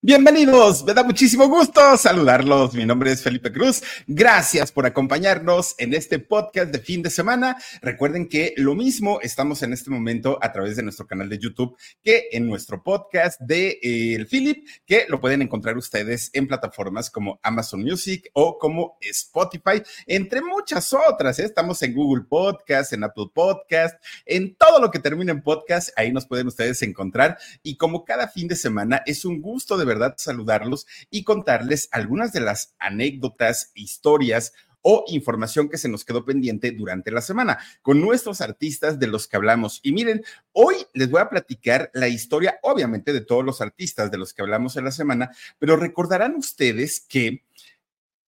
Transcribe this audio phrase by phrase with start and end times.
[0.00, 2.72] Bienvenidos, me da muchísimo gusto saludarlos.
[2.72, 3.82] Mi nombre es Felipe Cruz.
[4.06, 7.56] Gracias por acompañarnos en este podcast de fin de semana.
[7.82, 11.76] Recuerden que lo mismo estamos en este momento a través de nuestro canal de YouTube
[12.00, 17.10] que en nuestro podcast de eh, El Philip, que lo pueden encontrar ustedes en plataformas
[17.10, 21.40] como Amazon Music o como Spotify, entre muchas otras.
[21.40, 21.44] ¿eh?
[21.44, 25.88] Estamos en Google Podcast, en Apple Podcast, en todo lo que termine en podcast.
[25.96, 27.36] Ahí nos pueden ustedes encontrar.
[27.64, 32.32] Y como cada fin de semana, es un gusto de verdad saludarlos y contarles algunas
[32.32, 38.00] de las anécdotas, historias o información que se nos quedó pendiente durante la semana con
[38.00, 39.80] nuestros artistas de los que hablamos.
[39.82, 44.18] Y miren, hoy les voy a platicar la historia, obviamente, de todos los artistas de
[44.18, 47.44] los que hablamos en la semana, pero recordarán ustedes que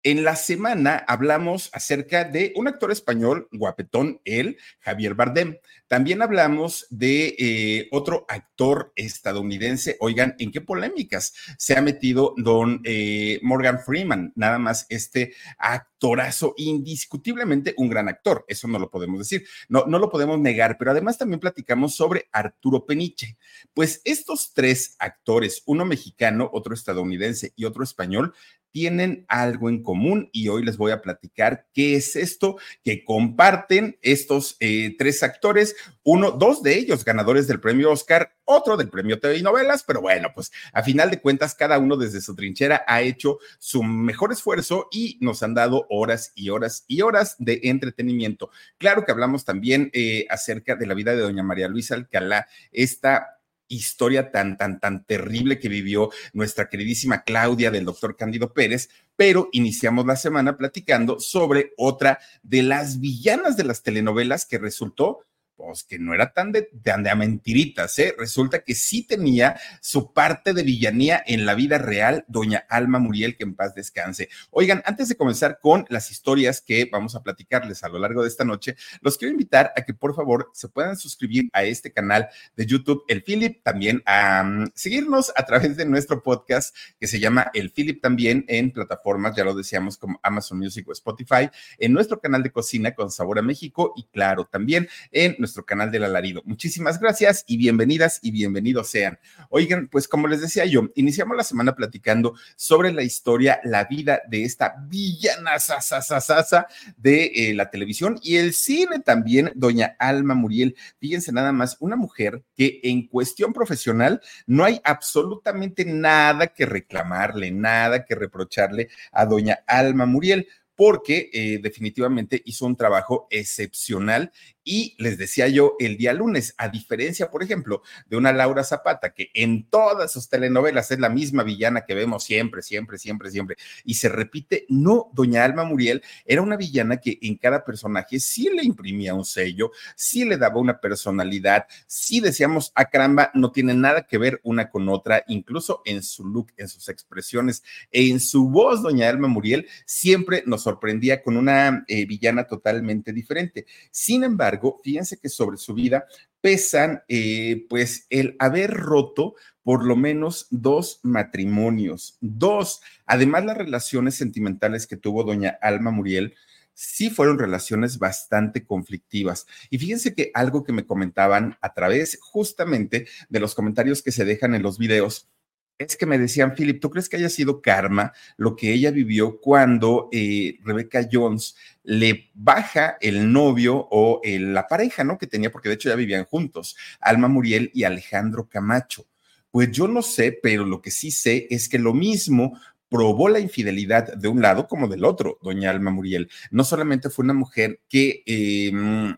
[0.06, 5.58] en la semana hablamos acerca de un actor español, guapetón, él, Javier Bardem.
[5.88, 9.98] También hablamos de eh, otro actor estadounidense.
[10.00, 14.32] Oigan, ¿en qué polémicas se ha metido don eh, Morgan Freeman?
[14.36, 19.98] Nada más este actorazo, indiscutiblemente un gran actor, eso no lo podemos decir, no, no
[19.98, 23.38] lo podemos negar, pero además también platicamos sobre Arturo Peniche.
[23.74, 28.36] Pues estos tres actores, uno mexicano, otro estadounidense y otro español,
[28.76, 33.98] tienen algo en común y hoy les voy a platicar qué es esto que comparten
[34.02, 39.18] estos eh, tres actores, uno, dos de ellos ganadores del premio Oscar, otro del premio
[39.18, 42.84] TV y novelas, pero bueno, pues a final de cuentas cada uno desde su trinchera
[42.86, 47.62] ha hecho su mejor esfuerzo y nos han dado horas y horas y horas de
[47.64, 48.50] entretenimiento.
[48.78, 53.35] Claro que hablamos también eh, acerca de la vida de doña María Luisa Alcalá, esta
[53.68, 59.50] historia tan, tan, tan terrible que vivió nuestra queridísima Claudia del doctor Cándido Pérez, pero
[59.52, 65.84] iniciamos la semana platicando sobre otra de las villanas de las telenovelas que resultó pues
[65.84, 68.14] que no era tan de, de, mentiritas, ¿eh?
[68.18, 73.38] Resulta que sí tenía su parte de villanía en la vida real, doña Alma Muriel,
[73.38, 74.30] que en paz descanse.
[74.50, 78.28] Oigan, antes de comenzar con las historias que vamos a platicarles a lo largo de
[78.28, 82.28] esta noche, los quiero invitar a que por favor se puedan suscribir a este canal
[82.56, 87.52] de YouTube, El Philip, también a seguirnos a través de nuestro podcast que se llama
[87.54, 92.20] El Philip también en plataformas, ya lo decíamos, como Amazon Music o Spotify, en nuestro
[92.20, 96.42] canal de cocina con Sabor a México y claro, también en nuestro canal del alarido.
[96.44, 99.20] Muchísimas gracias y bienvenidas y bienvenidos sean.
[99.50, 104.22] Oigan, pues como les decía yo, iniciamos la semana platicando sobre la historia, la vida
[104.28, 106.66] de esta villana sasa
[106.98, 110.76] de eh, la televisión y el cine también, doña Alma Muriel.
[110.98, 117.52] Fíjense nada más, una mujer que en cuestión profesional no hay absolutamente nada que reclamarle,
[117.52, 124.32] nada que reprocharle a doña Alma Muriel porque eh, definitivamente hizo un trabajo excepcional
[124.66, 129.14] y les decía yo el día lunes, a diferencia, por ejemplo, de una Laura Zapata,
[129.14, 133.56] que en todas sus telenovelas es la misma villana que vemos siempre, siempre, siempre, siempre,
[133.86, 138.50] y se repite, no, doña Alma Muriel era una villana que en cada personaje sí
[138.54, 143.52] le imprimía un sello, sí le daba una personalidad, sí decíamos, a ah, caramba, no
[143.52, 148.20] tiene nada que ver una con otra, incluso en su look, en sus expresiones, en
[148.20, 153.68] su voz, doña Alma Muriel siempre nos sorprendía con una eh, villana totalmente diferente.
[153.92, 156.06] Sin embargo, fíjense que sobre su vida
[156.42, 162.82] pesan eh, pues el haber roto por lo menos dos matrimonios, dos.
[163.06, 166.36] Además, las relaciones sentimentales que tuvo doña Alma Muriel
[166.76, 169.48] sí fueron relaciones bastante conflictivas.
[169.72, 174.26] Y fíjense que algo que me comentaban a través justamente de los comentarios que se
[174.26, 175.30] dejan en los videos
[175.78, 179.40] es que me decían, Philip, ¿tú crees que haya sido karma lo que ella vivió
[179.40, 185.18] cuando eh, Rebecca Jones le baja el novio o la pareja, ¿no?
[185.18, 189.06] Que tenía, porque de hecho ya vivían juntos, Alma Muriel y Alejandro Camacho.
[189.52, 193.40] Pues yo no sé, pero lo que sí sé es que lo mismo probó la
[193.40, 196.30] infidelidad de un lado como del otro, doña Alma Muriel.
[196.52, 199.16] No solamente fue una mujer que em,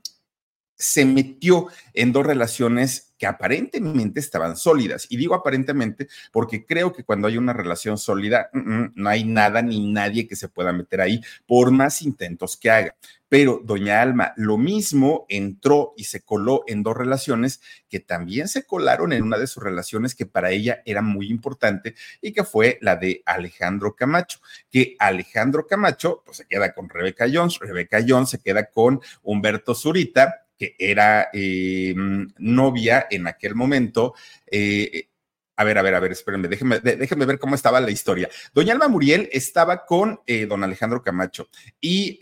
[0.75, 5.07] se metió en dos relaciones que aparentemente estaban sólidas.
[5.09, 9.23] Y digo aparentemente porque creo que cuando hay una relación sólida, mm, mm, no hay
[9.23, 12.95] nada ni nadie que se pueda meter ahí, por más intentos que haga.
[13.29, 18.65] Pero doña Alma lo mismo entró y se coló en dos relaciones que también se
[18.65, 22.77] colaron en una de sus relaciones que para ella era muy importante y que fue
[22.81, 24.39] la de Alejandro Camacho,
[24.71, 29.75] que Alejandro Camacho pues se queda con Rebeca Jones, Rebeca Jones se queda con Humberto
[29.75, 31.93] Zurita que era eh,
[32.37, 34.13] novia en aquel momento.
[34.45, 35.09] Eh,
[35.55, 38.29] a ver, a ver, a ver, espérenme, déjenme, déjenme ver cómo estaba la historia.
[38.53, 41.49] Doña Alma Muriel estaba con eh, don Alejandro Camacho
[41.81, 42.19] y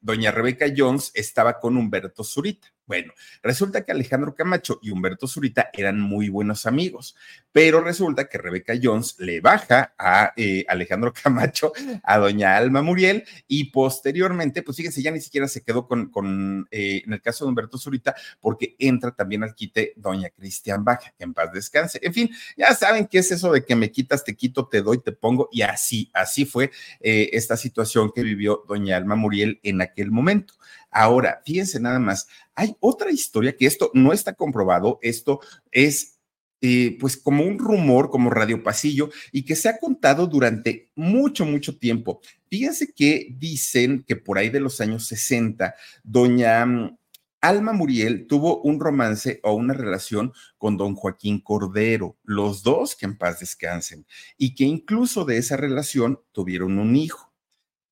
[0.00, 2.68] doña Rebeca Jones estaba con Humberto Zurita.
[2.84, 3.12] Bueno,
[3.42, 7.14] resulta que Alejandro Camacho y Humberto Zurita eran muy buenos amigos,
[7.52, 13.24] pero resulta que Rebeca Jones le baja a eh, Alejandro Camacho, a doña Alma Muriel,
[13.46, 17.44] y posteriormente, pues fíjense, ya ni siquiera se quedó con, con eh, en el caso
[17.44, 22.00] de Humberto Zurita, porque entra también al quite doña Cristian Baja, en paz descanse.
[22.02, 24.98] En fin, ya saben qué es eso de que me quitas, te quito, te doy,
[24.98, 29.82] te pongo, y así, así fue eh, esta situación que vivió doña Alma Muriel en
[29.82, 30.54] aquel momento.
[30.92, 35.40] Ahora, fíjense nada más, hay otra historia que esto no está comprobado, esto
[35.70, 36.20] es
[36.60, 41.44] eh, pues como un rumor, como radio pasillo, y que se ha contado durante mucho,
[41.44, 42.20] mucho tiempo.
[42.48, 45.74] Fíjense que dicen que por ahí de los años 60,
[46.04, 46.96] doña mm,
[47.40, 53.06] Alma Muriel tuvo un romance o una relación con don Joaquín Cordero, los dos que
[53.06, 54.06] en paz descansen,
[54.38, 57.31] y que incluso de esa relación tuvieron un hijo.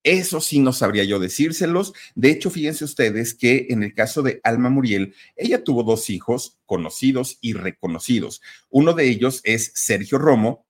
[0.02, 1.92] Eso sí no sabría yo decírselos.
[2.14, 6.58] De hecho, fíjense ustedes que en el caso de Alma Muriel, ella tuvo dos hijos
[6.64, 8.40] conocidos y reconocidos.
[8.70, 10.66] Uno de ellos es Sergio Romo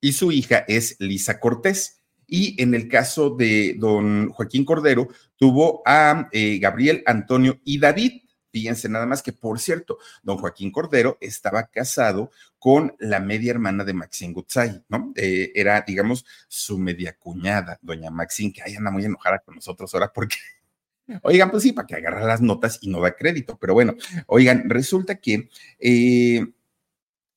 [0.00, 2.02] y su hija es Lisa Cortés.
[2.28, 8.22] Y en el caso de don Joaquín Cordero, tuvo a eh, Gabriel, Antonio y David.
[8.56, 13.84] Fíjense nada más que, por cierto, don Joaquín Cordero estaba casado con la media hermana
[13.84, 15.12] de Maxine Gutzai, ¿no?
[15.14, 19.92] Eh, era, digamos, su media cuñada, doña Maxine, que ahí anda muy enojada con nosotros
[19.92, 20.36] ahora porque
[21.22, 23.94] Oigan, pues sí, para que agarra las notas y no da crédito, pero bueno,
[24.26, 26.46] oigan, resulta que eh,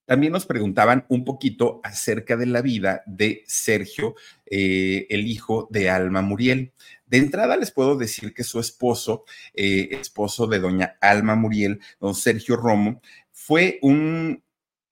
[0.10, 4.16] también nos preguntaban un poquito acerca de la vida de Sergio,
[4.48, 6.74] eh, el hijo de Alma Muriel.
[7.06, 9.24] De entrada les puedo decir que su esposo,
[9.54, 14.44] eh, esposo de doña Alma Muriel, don Sergio Romo, fue un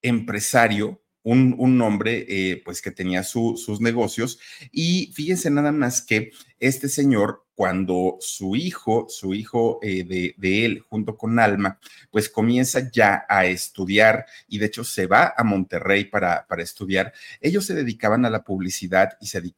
[0.02, 4.38] empresario, un, un hombre eh, pues que tenía sus negocios
[4.70, 6.30] y fíjense nada más que
[6.60, 10.04] este señor cuando su hijo, su hijo eh,
[10.36, 15.34] de, él, junto con Alma, pues comienza ya a estudiar y de hecho se va
[15.36, 19.52] a Monterrey para, para estudiar, ellos se dedicaban a la publicidad y se eh,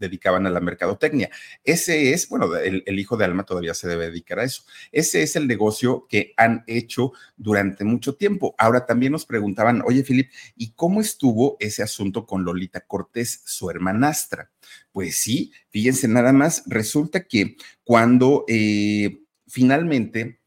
[0.00, 1.30] dedicaban a la mercadotecnia.
[1.62, 4.64] Ese es, bueno, el, el, hijo de Alma todavía se debe dedicar a eso.
[4.90, 8.56] Ese es el negocio que han hecho durante mucho tiempo.
[8.58, 13.70] Ahora también nos preguntaban, oye, Filip, ¿y cómo estuvo ese asunto con Lolita Cortés, su
[13.70, 14.50] hermanastra?
[14.92, 17.43] Pues sí, fíjense nada más, resulta que
[17.84, 20.40] cuando eh, finalmente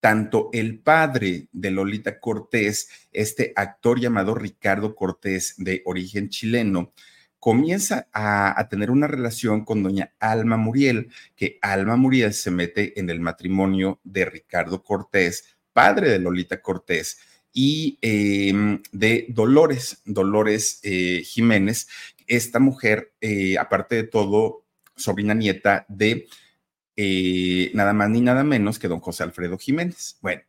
[0.00, 6.92] tanto el padre de Lolita Cortés, este actor llamado Ricardo Cortés de origen chileno,
[7.38, 13.08] comienza a, tener una relación con doña Alma Muriel, que Alma Muriel se mete en
[13.10, 17.18] el matrimonio de Ricardo Cortés, padre de Lolita Cortés,
[17.52, 21.88] y em, de Dolores, Dolores eh, Jiménez,
[22.26, 24.64] esta mujer, eh, aparte de todo,
[25.00, 26.28] sobrina nieta de
[26.96, 30.18] eh, nada más ni nada menos que don José Alfredo Jiménez.
[30.20, 30.42] Bueno,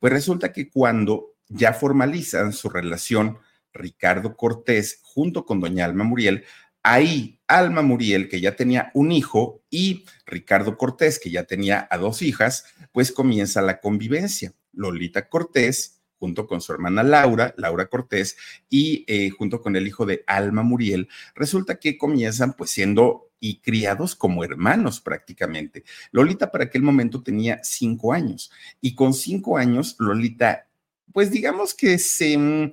[0.00, 3.38] pues resulta que cuando ya formalizan su relación
[3.72, 6.44] Ricardo Cortés junto con doña Alma Muriel,
[6.82, 11.98] ahí Alma Muriel, que ya tenía un hijo, y Ricardo Cortés, que ya tenía a
[11.98, 14.54] dos hijas, pues comienza la convivencia.
[14.72, 18.36] Lolita Cortés junto con su hermana Laura, Laura Cortés,
[18.68, 23.60] y eh, junto con el hijo de Alma Muriel, resulta que comienzan pues siendo y
[23.60, 25.84] criados como hermanos prácticamente.
[26.10, 30.66] Lolita para aquel momento tenía cinco años y con cinco años Lolita,
[31.12, 32.72] pues digamos que se mm,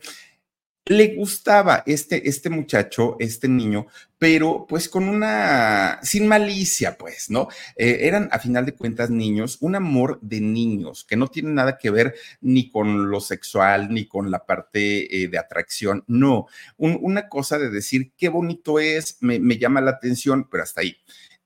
[0.87, 3.87] le gustaba este, este muchacho, este niño,
[4.19, 7.47] pero pues con una, sin malicia, pues, ¿no?
[7.75, 11.79] Eh, eran a final de cuentas niños, un amor de niños, que no tiene nada
[11.79, 16.45] que ver ni con lo sexual, ni con la parte eh, de atracción, no,
[16.77, 20.97] una cosa de decir qué bonito es, me, me llama la atención, pero hasta ahí.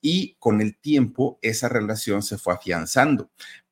[0.01, 3.29] Y con el tiempo esa relación se fue afianzando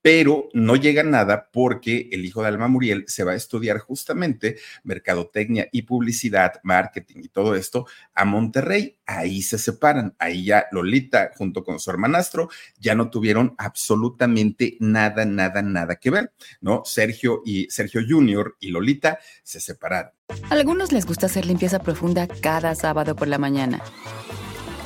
[0.07, 4.55] pero no llega nada porque el hijo de Alma Muriel se va a estudiar justamente
[4.85, 8.95] mercadotecnia y publicidad, marketing y todo esto a Monterrey.
[9.05, 12.47] Ahí se separan, ahí ya Lolita junto con su hermanastro
[12.79, 16.83] ya no tuvieron absolutamente nada, nada, nada que ver, ¿no?
[16.85, 20.13] Sergio y Sergio Junior y Lolita se separaron.
[20.49, 23.83] A algunos les gusta hacer limpieza profunda cada sábado por la mañana.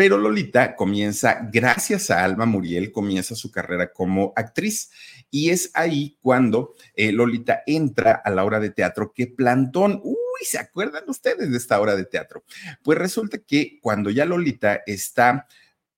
[0.00, 4.90] Pero Lolita comienza, gracias a Alma Muriel, comienza su carrera como actriz.
[5.30, 10.16] Y es ahí cuando eh, Lolita entra a la obra de teatro que Plantón, uy,
[10.40, 12.44] ¿se acuerdan ustedes de esta obra de teatro?
[12.82, 15.46] Pues resulta que cuando ya Lolita está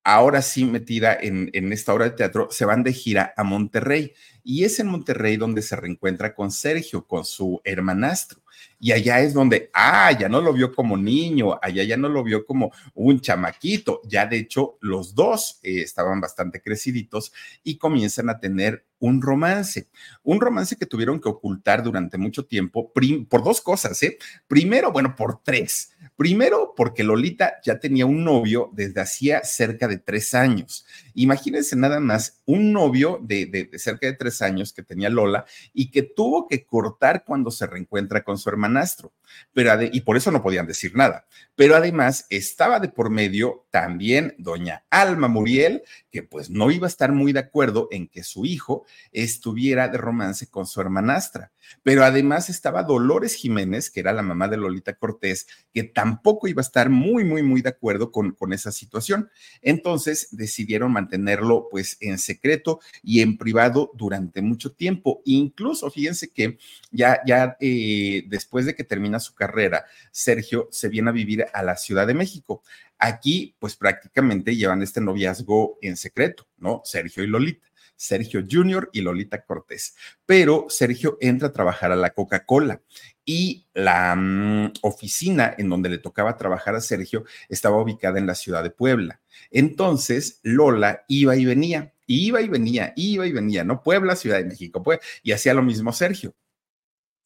[0.02, 4.14] ahora sí metida en, en, esta obra de teatro, se van de gira a Monterrey.
[4.42, 8.42] Y es en Monterrey donde se reencuentra con Sergio, con su hermanastro.
[8.78, 12.24] Y allá es donde, ah, ya no lo vio como niño, allá ya no lo
[12.24, 14.00] vio como un chamaquito.
[14.04, 19.88] Ya de hecho, los dos eh, estaban bastante creciditos y comienzan a tener un romance.
[20.22, 24.16] Un romance que tuvieron que ocultar durante mucho tiempo por dos cosas, ¿eh?
[24.46, 25.92] Primero, bueno, por tres.
[26.14, 30.86] Primero, porque Lolita ya tenía un novio desde hacía cerca de tres años.
[31.14, 35.90] Imagínense nada más un novio de, de cerca de tres años que tenía Lola y
[35.90, 39.12] que tuvo que cortar cuando se reencuentra con su hermanastro.
[39.52, 41.26] Pero y por eso no podían decir nada.
[41.54, 46.90] Pero además estaba de por medio también doña Alma Muriel, que pues no iba a
[46.90, 51.52] estar muy de acuerdo en que su hijo estuviera de romance con su hermanastra.
[51.82, 56.60] Pero además estaba Dolores Jiménez, que era la mamá de Lolita Cortés, que tampoco iba
[56.60, 59.30] a estar muy, muy, muy de acuerdo con, esa situación.
[59.62, 65.22] Entonces decidieron mantenerlo pues en secreto y en privado durante mucho tiempo.
[65.24, 66.58] Incluso fíjense que
[66.90, 71.62] ya, ya eh, después de que termina su carrera, Sergio se viene a vivir a
[71.62, 72.62] la Ciudad de México.
[72.98, 76.80] Aquí pues prácticamente llevan este noviazgo en secreto, ¿no?
[76.84, 77.66] Sergio y Lolita.
[77.94, 78.90] Sergio Jr.
[78.92, 79.94] y Lolita Cortés.
[80.26, 82.80] Pero Sergio entra a trabajar a la Coca-Cola
[83.24, 88.34] y la mm, oficina en donde le tocaba trabajar a Sergio estaba ubicada en la
[88.34, 89.20] ciudad de Puebla.
[89.52, 93.82] Entonces Lola iba y venía, iba y venía, iba y venía, ¿no?
[93.84, 96.34] Puebla, Ciudad de México, pues, y hacía lo mismo Sergio.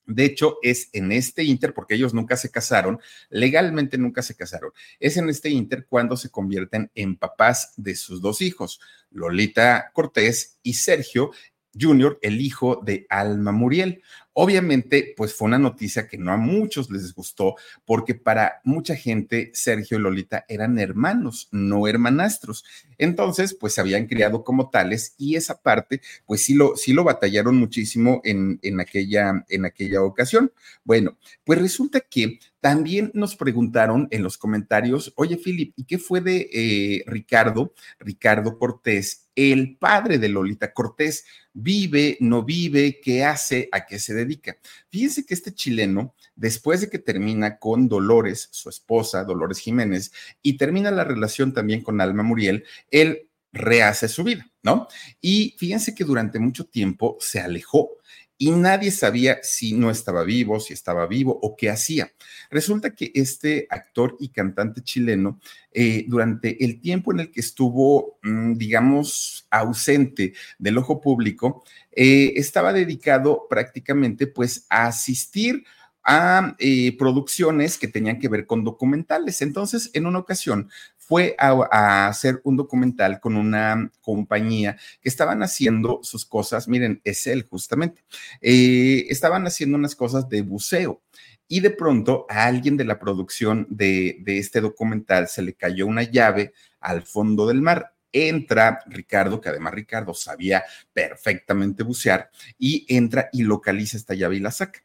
[0.07, 4.73] De hecho, es en este inter, porque ellos nunca se casaron, legalmente nunca se casaron,
[5.01, 10.59] es en este inter cuando se convierten en papás de sus dos hijos, Lolita Cortés
[10.63, 11.33] y Sergio,
[11.79, 14.03] Junior, el hijo de Alma Muriel.
[14.39, 17.55] Obviamente, pues fue una noticia que no a muchos les gustó,
[17.87, 22.63] porque para mucha gente Sergio y Lolita eran hermanos, no hermanastros.
[22.99, 27.03] Entonces, pues se habían criado como tales y esa parte, pues sí lo, sí lo
[27.03, 30.53] batallaron muchísimo en, en, aquella, en aquella ocasión.
[30.85, 36.21] Bueno, pues resulta que también nos preguntaron en los comentarios, oye, Philip, ¿y qué fue
[36.21, 41.25] de eh, Ricardo, Ricardo Cortés, el padre de Lolita Cortés?
[41.53, 43.01] ¿Vive, no vive?
[43.01, 43.69] ¿Qué hace?
[43.71, 44.57] ¿A qué se dedica?
[44.89, 50.11] Fíjense que este chileno, después de que termina con Dolores, su esposa, Dolores Jiménez,
[50.43, 54.89] y termina la relación también con Alma Muriel, él rehace su vida, ¿no?
[55.21, 57.91] Y fíjense que durante mucho tiempo se alejó
[58.39, 62.13] y nadie sabía si no estaba vivo, si estaba vivo o qué hacía.
[62.51, 65.41] Resulta que este actor y cantante chileno,
[65.73, 72.35] eh, durante el tiempo en el que estuvo, mm, digamos, ausente del ojo público, eh,
[72.37, 75.65] estaba dedicado prácticamente pues a asistir
[76.07, 79.43] a eh, producciones que tenían que ver con documentales.
[79.43, 80.71] Entonces, en una ocasión
[81.07, 87.29] fue a, hacer un documental con una compañía que estaban haciendo sus cosas, miren, es
[87.29, 88.03] él justamente,
[88.41, 91.03] eh, estaban haciendo unas cosas de buceo.
[91.49, 96.03] Y de pronto a alguien de la producción de, este documental se le cayó una
[96.03, 103.29] llave al fondo del mar entra Ricardo, que además Ricardo sabía perfectamente bucear, y entra
[103.31, 104.83] y localiza esta llave y la saca.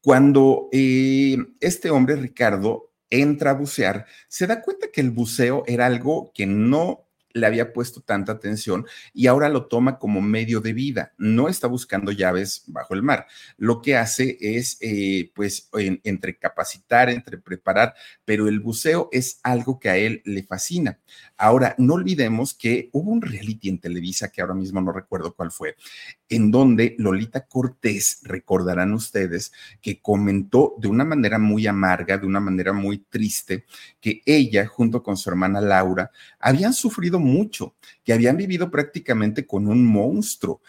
[0.00, 5.86] Cuando eh, este hombre, Ricardo, entra a bucear, se da cuenta que el buceo era
[5.86, 10.72] algo que no le había puesto tanta atención y ahora lo toma como medio de
[10.72, 11.12] vida.
[11.18, 13.26] No está buscando llaves bajo el mar.
[13.56, 19.78] Lo que hace es, eh, pues, entre capacitar, entre preparar, pero el buceo es algo
[19.78, 20.98] que a él le fascina.
[21.38, 25.52] Ahora, no olvidemos que hubo un reality en Televisa, que ahora mismo no recuerdo cuál
[25.52, 25.76] fue,
[26.28, 32.40] en donde Lolita Cortés, recordarán ustedes, que comentó de una manera muy amarga, de una
[32.40, 33.64] manera muy triste,
[34.00, 39.68] que ella, junto con su hermana Laura, habían sufrido mucho, que habían vivido prácticamente con
[39.68, 40.60] un monstruo.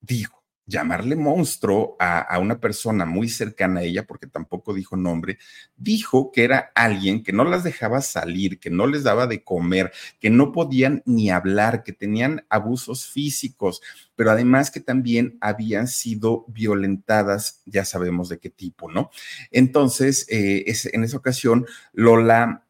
[0.00, 0.37] Dijo,
[0.68, 5.38] llamarle monstruo a, una persona muy cercana a ella, porque tampoco dijo nombre,
[5.76, 9.90] dijo que era alguien que no las dejaba salir, que no les daba de comer,
[10.20, 13.80] que no podían ni hablar, que tenían abusos físicos,
[14.14, 19.10] pero además que también habían sido violentadas, ya sabemos de qué tipo, ¿no?
[19.50, 22.66] Entonces, eh, en esa ocasión, Lola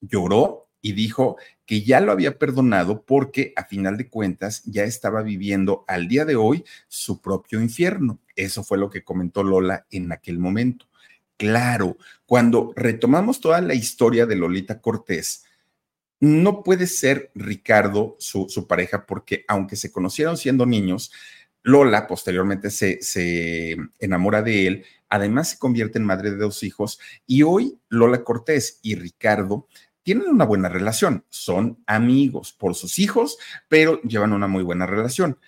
[0.00, 5.22] lloró y dijo que ya lo había perdonado porque a final de cuentas ya estaba
[5.22, 8.20] viviendo al día de hoy su propio infierno.
[8.36, 10.86] Eso fue lo que comentó Lola en aquel momento.
[11.38, 11.96] Claro,
[12.26, 15.44] cuando retomamos toda la historia de Lolita Cortés,
[16.20, 21.12] no puede ser Ricardo su, pareja porque aunque se conocieron siendo niños,
[21.62, 27.00] Lola posteriormente se, se, enamora de él, además se convierte en madre de dos hijos
[27.26, 29.68] y hoy Lola Cortés y Ricardo
[30.02, 35.38] tienen una buena relación, son amigos por sus hijos, pero llevan una muy buena relación.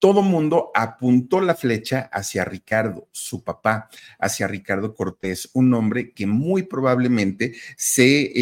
[0.00, 6.26] Todo mundo apuntó la flecha hacia Ricardo, su papá, hacia Ricardo Cortés, un hombre que
[6.26, 8.32] muy probablemente se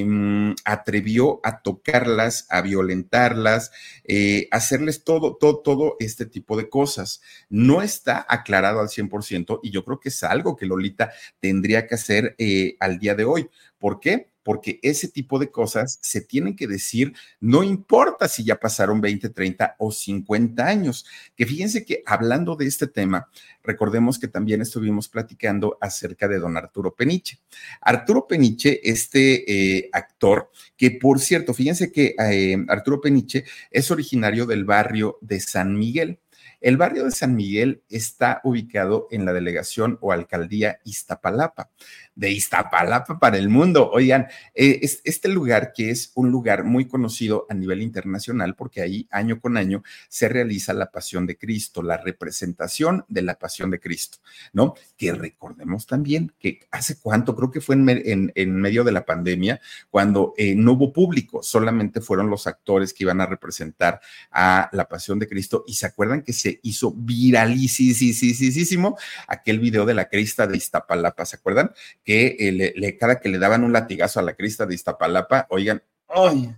[0.00, 3.70] em, atrevió a tocarlas, a violentarlas,
[4.04, 7.22] eh, hacerles todo, todo, todo este tipo de cosas.
[7.48, 11.94] No está aclarado al 100% y yo creo que es algo que Lolita tendría que
[11.94, 13.48] hacer eh, al día de hoy.
[13.78, 14.35] ¿Por qué?
[14.46, 19.30] Porque ese tipo de cosas se tienen que decir, no importa si ya pasaron 20,
[19.30, 21.04] 30 o 50 años.
[21.34, 23.28] Que fíjense que hablando de este tema,
[23.64, 27.40] recordemos que también estuvimos platicando acerca de don Arturo Peniche.
[27.80, 34.46] Arturo Peniche, este eh, actor, que por cierto, fíjense que eh, Arturo Peniche es originario
[34.46, 36.20] del barrio de San Miguel.
[36.60, 41.70] El barrio de San Miguel está ubicado en la delegación o alcaldía Iztapalapa
[42.16, 43.90] de Iztapalapa para el mundo.
[43.92, 49.06] Oigan, eh, este lugar que es un lugar muy conocido a nivel internacional porque ahí
[49.10, 53.78] año con año se realiza la Pasión de Cristo, la representación de la Pasión de
[53.78, 54.18] Cristo,
[54.52, 54.74] ¿no?
[54.96, 59.60] Que recordemos también que hace cuánto, creo que fue en, en, medio de la pandemia,
[59.90, 64.00] cuando eh, no hubo público, solamente fueron los actores que iban a representar
[64.30, 68.96] a la Pasión de Cristo y se acuerdan que se hizo viralísimo
[69.28, 71.72] aquel video de la crista de Iztapalapa, ¿se acuerdan?
[72.06, 75.82] Que eh, le, cada que le daban un latigazo a la crista de Iztapalapa, oigan,
[76.06, 76.54] ay,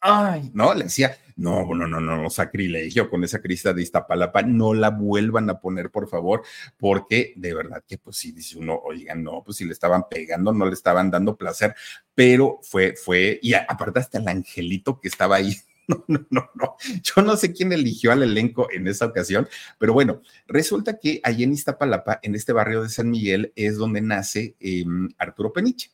[0.00, 0.74] ay, ¿no?
[0.74, 5.48] Le decía, no, no, no, no, sacrilegio con esa crista de Iztapalapa, no la vuelvan
[5.48, 6.42] a poner, por favor,
[6.76, 10.52] porque de verdad que pues sí, dice uno, oigan, no, pues si le estaban pegando,
[10.52, 11.74] no le estaban dando placer,
[12.14, 15.56] pero fue, fue, y aparte hasta el angelito que estaba ahí
[15.88, 16.76] no, no, no, no.
[17.02, 21.44] Yo no sé quién eligió al elenco en esa ocasión, pero bueno, resulta que allí
[21.44, 25.90] en Iztapalapa, en este barrio de San Miguel, es donde nace em, Arturo Peniche.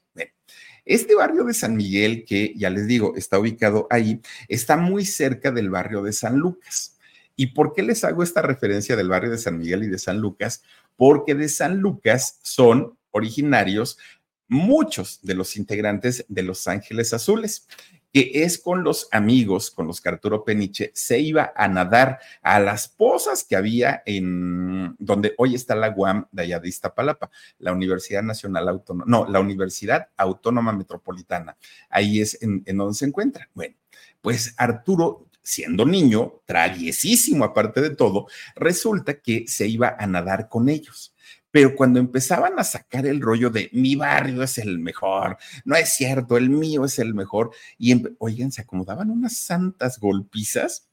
[0.84, 5.50] este barrio de San Miguel, que ya les digo, está ubicado ahí, está muy cerca
[5.50, 6.96] del barrio de San Lucas.
[7.36, 10.20] ¿Y por qué les hago esta referencia del barrio de San Miguel y de San
[10.20, 10.62] Lucas?
[10.96, 13.98] Porque de San Lucas son originarios
[14.50, 17.68] muchos de los integrantes de Los Ángeles Azules
[18.12, 22.58] que es con los amigos con los que Arturo Peniche se iba a nadar a
[22.60, 27.72] las pozas que había en donde hoy está la UAM de allá de Iztapalapa, la
[27.72, 31.56] Universidad Nacional Autónoma, no, la Universidad Autónoma Metropolitana.
[31.88, 33.48] Ahí es en, donde se encuentra.
[33.54, 33.74] Bueno,
[34.20, 40.68] pues Arturo siendo niño, traviesísimo aparte de todo, resulta que se iba a nadar con
[40.68, 41.14] ellos.
[41.50, 45.90] Pero cuando empezaban a sacar el rollo de mi barrio es el mejor, no es
[45.90, 50.88] cierto, el mío es el mejor, y oigan, se acomodaban unas santas golpizas,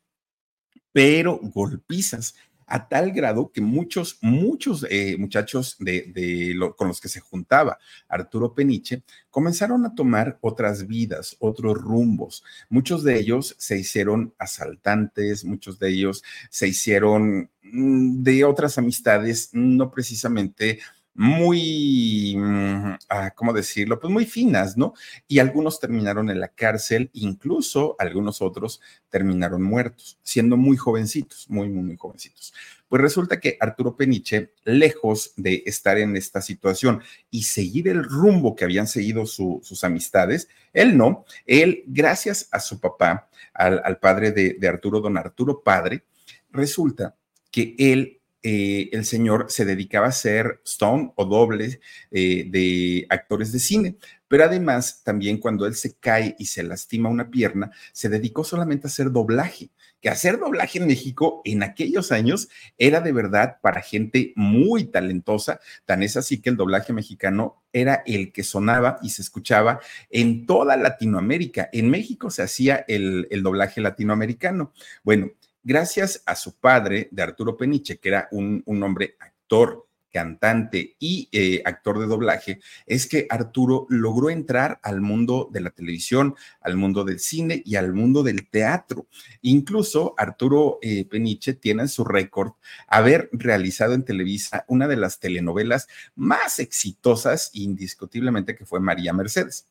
[0.91, 2.35] pero golpizas
[2.67, 8.53] a tal grado que muchos, muchos eh, muchachos de, con los que se juntaba Arturo
[8.53, 12.43] Peniche comenzaron a tomar otras vidas, otros rumbos.
[12.69, 19.49] Muchos de ellos se hicieron asaltantes, muchos de ellos se hicieron mm, de otras amistades,
[19.53, 20.79] no precisamente
[21.17, 23.99] muy, mm, ah, ¿cómo decirlo?
[23.99, 24.93] Pues muy finas, ¿no?
[25.27, 31.69] Y algunos terminaron en la cárcel, incluso algunos otros terminaron muertos, siendo muy jovencitos, muy,
[31.69, 32.53] muy, muy jovencitos.
[32.87, 37.01] Pues resulta que Arturo Peniche, lejos de estar en esta situación
[37.31, 42.79] y seguir el rumbo que habían seguido sus amistades, él no, él, gracias a su
[42.79, 46.03] papá, al, padre de, de Arturo, don Arturo Padre,
[46.51, 47.15] resulta
[47.49, 48.16] que él
[48.49, 51.81] eh, el señor se dedicaba a ser stone o doble
[52.11, 53.97] eh, de actores de cine,
[54.29, 58.87] pero además también cuando él se cae y se lastima una pierna, se dedicó solamente
[58.87, 63.81] a hacer doblaje, que hacer doblaje en México en aquellos años era de verdad para
[63.81, 69.09] gente muy talentosa, tan es así que el doblaje mexicano era el que sonaba y
[69.09, 71.67] se escuchaba en toda Latinoamérica.
[71.73, 74.71] En México se hacía el, el doblaje latinoamericano.
[75.03, 75.31] Bueno,
[75.67, 81.61] gracias a su padre, de Arturo Peniche, que era un, hombre actor, cantante y eh,
[81.65, 87.03] actor de doblaje, es que Arturo logró entrar al mundo de la televisión, al mundo
[87.03, 89.07] del cine y al mundo del teatro.
[89.41, 92.53] Incluso Arturo eh, Peniche tiene en su récord
[92.87, 99.67] haber realizado en Televisa una de las telenovelas más exitosas, indiscutiblemente, que fue María Mercedes.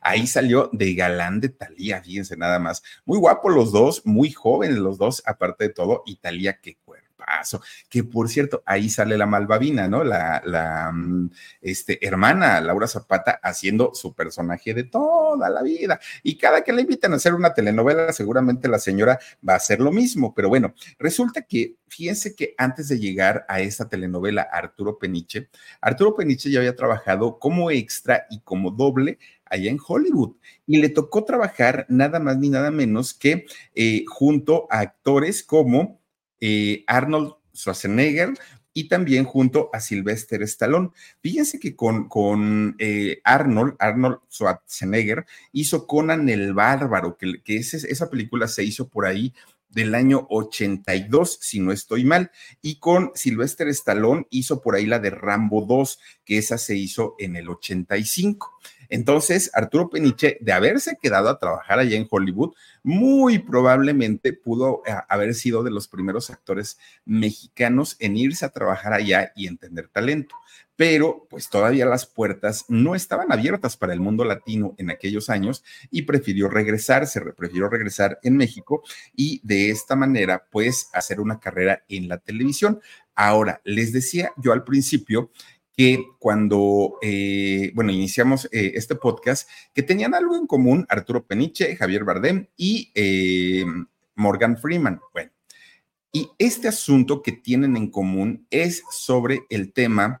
[0.00, 2.82] Ahí salió de galán de Talía, fíjense nada más.
[3.04, 7.10] Muy guapos los dos, muy jóvenes los dos, aparte de todo, y Talía, qué cuerpazo.
[7.88, 10.04] Que por cierto, ahí sale la malvavina, ¿no?
[10.04, 16.00] La, la mm, este, hermana Laura Zapata haciendo su personaje de toda la vida.
[16.22, 19.80] Y cada que le invitan a hacer una telenovela, seguramente la señora va a hacer
[19.80, 20.34] lo mismo.
[20.34, 25.48] Pero bueno, resulta que, fíjense que antes de llegar a esta telenovela Arturo Peniche,
[25.80, 29.18] Arturo Peniche ya había trabajado como extra y como doble
[29.50, 30.36] allá en Hollywood
[30.66, 36.00] y le tocó trabajar nada más ni nada menos que eh, junto a actores como
[36.40, 38.32] eh, Arnold Schwarzenegger,
[38.72, 40.90] y también junto a Sylvester Stallone.
[41.20, 48.10] Fíjense que con, con eh, Arnold, Arnold Schwarzenegger, hizo Conan el Bárbaro, que, que esa
[48.10, 49.34] película se hizo por ahí
[49.68, 54.98] del año 82, si no estoy mal, y con Sylvester Stallone hizo por ahí la
[54.98, 58.58] de Rambo 2, que esa se hizo en el 85.
[58.90, 64.92] Entonces, Arturo Peniche, de haberse quedado a trabajar allá en Hollywood, muy probablemente pudo eh,
[65.08, 70.34] haber sido de los primeros actores mexicanos en irse a trabajar allá y entender talento.
[70.74, 75.62] Pero pues todavía las puertas no estaban abiertas para el mundo latino en aquellos años
[75.90, 78.82] y prefirió regresar, se prefirió regresar en México
[79.14, 82.80] y de esta manera pues hacer una carrera en la televisión.
[83.14, 85.30] Ahora, les decía yo al principio
[85.80, 91.74] que cuando, eh, bueno, iniciamos eh, este podcast, que tenían algo en común Arturo Peniche,
[91.74, 93.64] Javier Bardem y eh,
[94.14, 95.00] Morgan Freeman.
[95.14, 95.30] Bueno,
[96.12, 100.20] y este asunto que tienen en común es sobre el tema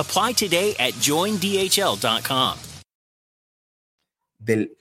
[0.00, 2.56] Apply today at joindhl.com.
[4.40, 4.76] del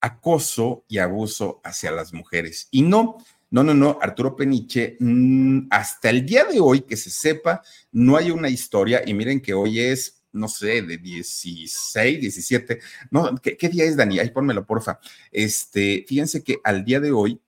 [0.00, 2.68] acoso y abuso hacia las mujeres.
[2.70, 3.18] Y no,
[3.50, 8.16] no, no, no, Arturo Peniche, mm, hasta el día de hoy, que se sepa, no
[8.16, 13.68] hay una historia, y miren que hoy es, no sé, de 16, 17, no, ¿qué,
[13.68, 14.18] día es, Dani?
[14.18, 14.98] Ahí pónmelo, porfa.
[15.30, 17.40] Este, fíjense que al día de hoy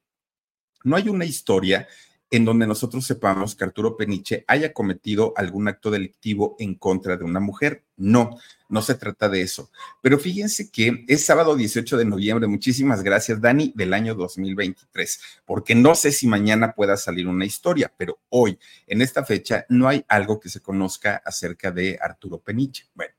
[0.84, 1.86] no hay una historia
[2.30, 7.24] en donde nosotros sepamos que Arturo Peniche haya cometido algún acto delictivo en contra de
[7.24, 7.84] una mujer.
[7.96, 8.38] No,
[8.68, 9.70] no se trata de eso.
[10.02, 15.74] Pero fíjense que es sábado 18 de noviembre, muchísimas gracias Dani, del año 2023, porque
[15.74, 20.04] no sé si mañana pueda salir una historia, pero hoy, en esta fecha, no hay
[20.08, 22.86] algo que se conozca acerca de Arturo Peniche.
[22.94, 23.14] Bueno,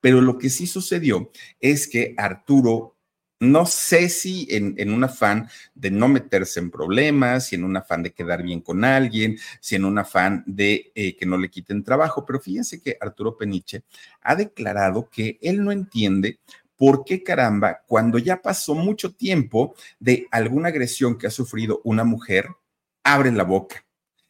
[0.00, 1.30] pero lo que sí sucedió
[1.60, 2.97] es que Arturo
[3.40, 8.02] no sé si en, un afán de no meterse en problemas, si en un afán
[8.02, 11.84] de quedar bien con alguien, si en un afán de eh, que no le quiten
[11.84, 13.84] trabajo, pero fíjense que Arturo Peniche
[14.22, 16.40] ha declarado que él no entiende
[16.76, 22.04] por qué caramba, cuando ya pasó mucho tiempo de alguna agresión que ha sufrido una
[22.04, 22.46] mujer,
[23.02, 23.84] abre la boca.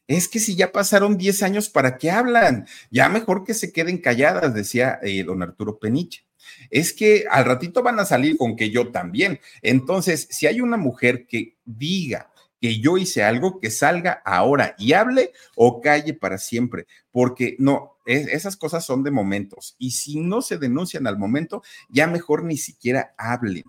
[0.07, 2.67] Es que si ya pasaron 10 años, ¿para qué hablan?
[2.91, 6.28] Ya mejor que se queden calladas, decía eh, don Arturo Peniche
[6.71, 9.41] es que al ratito van a salir con que yo también.
[9.63, 14.93] Entonces, si hay una mujer que diga que yo hice algo, que salga ahora y
[14.93, 20.43] hable o calle para siempre, porque no, esas cosas son de momentos y si no
[20.43, 23.65] se denuncian al momento, ya mejor ni siquiera hablen.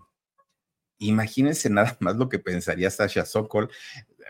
[0.97, 3.69] Imagínense nada más lo que pensaría Sasha Sokol,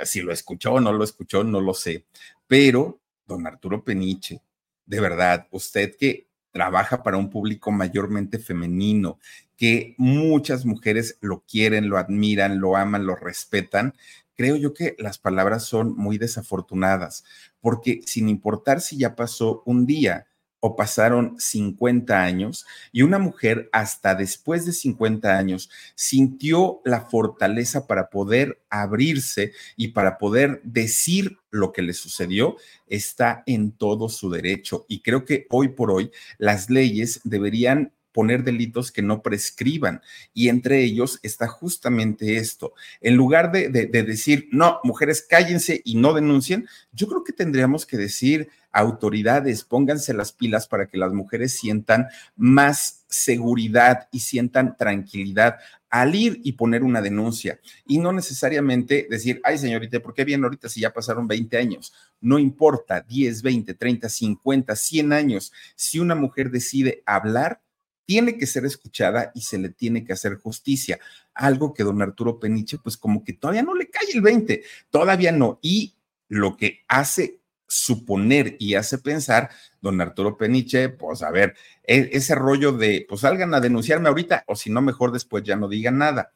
[0.03, 2.05] si lo escuchó o no lo escuchó, no lo sé,
[2.47, 4.41] pero don Arturo Peniche,
[4.85, 9.19] de verdad, usted que trabaja para un público mayormente femenino,
[9.57, 13.93] que muchas mujeres lo quieren, lo admiran, lo aman, lo respetan,
[14.35, 17.25] creo yo que las palabras son muy desafortunadas,
[17.59, 20.27] porque sin importar si ya pasó un día
[20.59, 27.87] o pasaron 50 años y una mujer hasta después de 50 años sintió la fortaleza
[27.87, 34.29] para poder abrirse y para poder decir lo que le sucedió, está en todo su
[34.29, 34.85] derecho.
[34.87, 40.01] Y creo que hoy por hoy las leyes deberían poner delitos que no prescriban.
[40.33, 42.73] Y entre ellos está justamente esto.
[42.99, 47.95] En lugar de, decir, no, mujeres cállense y no denuncien, yo creo que tendríamos que
[47.95, 55.55] decir, autoridades, pónganse las pilas para que las mujeres sientan más seguridad y sientan tranquilidad
[55.89, 60.43] al ir y poner una denuncia y no necesariamente decir, ay señorita, ¿por qué bien
[60.43, 61.93] ahorita si ya pasaron 20 años?
[62.21, 67.61] No importa, 10, 20, 30, 50, 100 años, si una mujer decide hablar,
[68.09, 70.97] tiene que ser escuchada y se le tiene que hacer justicia.
[71.35, 75.31] Algo que don Arturo Peniche, pues como que todavía no le cae el 20, todavía
[75.31, 75.59] no.
[75.61, 75.93] Y
[76.27, 82.33] lo que hace suponer y hace pensar, don Arturo Peniche, pues a ver, e, ese
[82.33, 85.99] rollo de, pues salgan a denunciarme ahorita o si no, mejor después ya no digan
[85.99, 86.33] nada.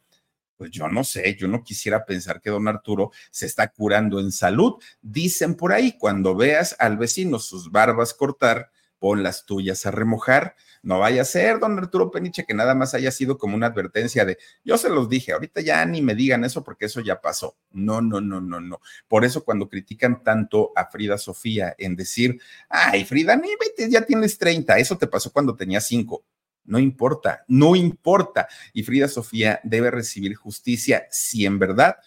[0.55, 4.31] Pues yo no sé, yo no quisiera pensar que don Arturo se está curando en
[4.31, 4.73] salud.
[5.01, 8.69] Dicen por ahí, cuando veas al vecino sus barbas cortar,
[9.03, 10.55] pon las tuyas a remojar.
[10.81, 14.23] No vaya a ser, don Arturo Peniche, que nada más haya sido como una advertencia
[14.23, 17.57] de, yo se los dije, ahorita ya ni me digan eso porque eso ya pasó.
[17.71, 18.79] No, no, no, no, no.
[19.09, 22.39] Por eso cuando critican tanto a Frida Sofía en decir,
[22.69, 26.23] ay, Frida, ni vete, ya tienes 30, eso te pasó cuando tenía 5.
[26.63, 28.47] No importa, no importa.
[28.71, 31.97] Y Frida Sofía debe recibir justicia si en verdad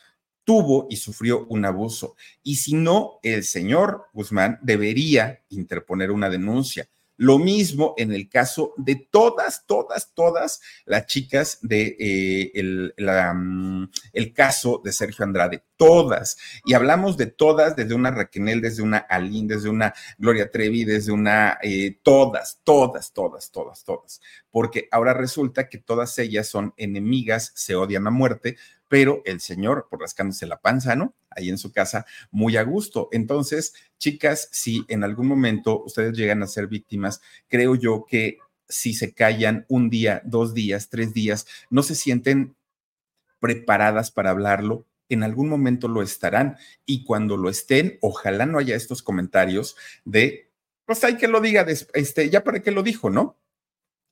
[0.46, 2.14] tuvo y sufrió un abuso.
[2.42, 6.88] Y si no, el señor Guzmán debería interponer una denuncia.
[7.18, 13.84] Lo mismo en el caso de todas, todas, todas las chicas de eh, el, mm,
[14.12, 16.36] el, caso de Sergio Andrade, todas.
[16.66, 21.10] Y hablamos de todas, desde una Raquel, desde una Aline, desde una Gloria Trevi, desde
[21.10, 24.20] una, eh, todas, todas, todas, todas, todas.
[24.50, 29.88] Porque ahora resulta que todas ellas son enemigas, se odian a muerte, pero el señor,
[29.90, 31.14] por rascándose la panza, ¿no?
[31.30, 33.08] Ahí en su casa, muy a gusto.
[33.12, 38.94] Entonces, chicas, si en algún momento ustedes llegan a ser víctimas, creo yo que si
[38.94, 42.56] se callan un día, dos días, tres días, no se sienten
[43.38, 46.56] preparadas para hablarlo, en algún momento lo estarán.
[46.84, 50.50] Y cuando lo estén, ojalá no haya estos comentarios de,
[50.84, 53.36] pues hay que lo diga, este, ya para qué lo dijo, ¿no?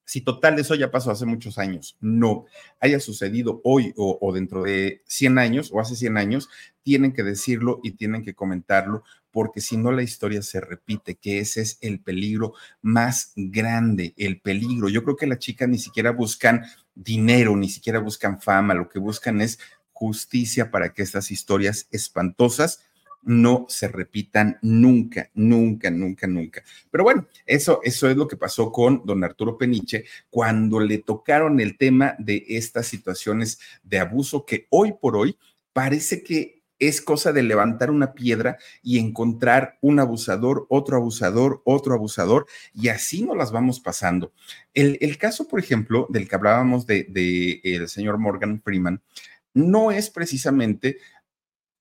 [0.04, 2.44] Si total eso ya pasó hace muchos años, no
[2.80, 6.48] haya sucedido hoy o, dentro de 100 años o hace 100 años,
[6.82, 11.38] tienen que decirlo y tienen que comentarlo, porque si no la historia se repite, que
[11.38, 14.88] ese es el peligro más grande, el peligro.
[14.88, 16.64] Yo creo que las chicas ni siquiera buscan
[16.94, 19.58] dinero, ni siquiera buscan fama, lo que buscan es
[19.92, 22.80] justicia para que estas historias espantosas
[23.24, 26.62] no se repitan nunca, nunca, nunca, nunca.
[26.90, 31.60] Pero bueno, eso, eso es lo que pasó con don Arturo Peniche cuando le tocaron
[31.60, 35.36] el tema de estas situaciones de abuso que hoy por hoy
[35.72, 41.94] parece que es cosa de levantar una piedra y encontrar un abusador, otro abusador, otro
[41.94, 44.32] abusador, y así nos las vamos pasando.
[44.74, 49.00] El, caso, por ejemplo, del que hablábamos de, de el señor Morgan Freeman,
[49.54, 50.98] no es precisamente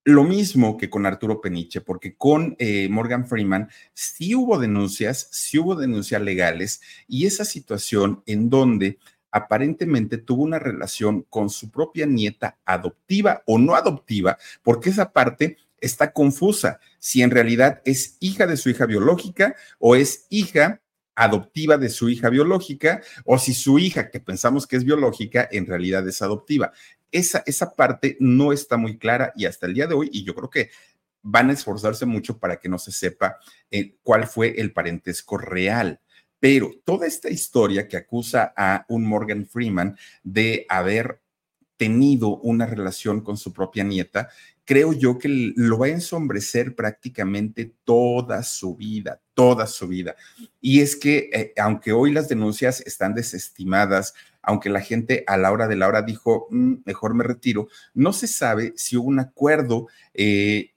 [0.05, 5.59] lo mismo que con Arturo Peniche, porque con eh, Morgan Freeman sí hubo denuncias, sí
[5.59, 8.99] hubo denuncias legales y esa situación en donde
[9.31, 15.57] aparentemente tuvo una relación con su propia nieta adoptiva o no adoptiva, porque esa parte
[15.79, 20.81] está confusa, si en realidad es hija de su hija biológica o es hija
[21.15, 25.65] adoptiva de su hija biológica o si su hija, que pensamos que es biológica, en
[25.65, 26.71] realidad es adoptiva.
[27.13, 30.35] Esa, esa parte no está muy clara y hasta el día de hoy, y yo
[30.35, 30.71] creo que
[31.21, 33.37] van a esforzarse mucho para que no se sepa
[33.71, 36.01] eh, cuál fue el parentesco real.
[36.39, 41.21] Pero toda esta historia que acusa a un Morgan Freeman de haber
[41.77, 44.29] tenido una relación con su propia nieta,
[44.65, 50.15] creo yo que lo va a ensombrecer prácticamente toda su vida, toda su vida.
[50.59, 55.51] Y es que, eh, aunque hoy las denuncias están desestimadas, aunque la gente a la
[55.51, 59.19] hora de la hora dijo, mm, mejor me retiro, no se sabe si hubo un
[59.19, 60.73] acuerdo, eh,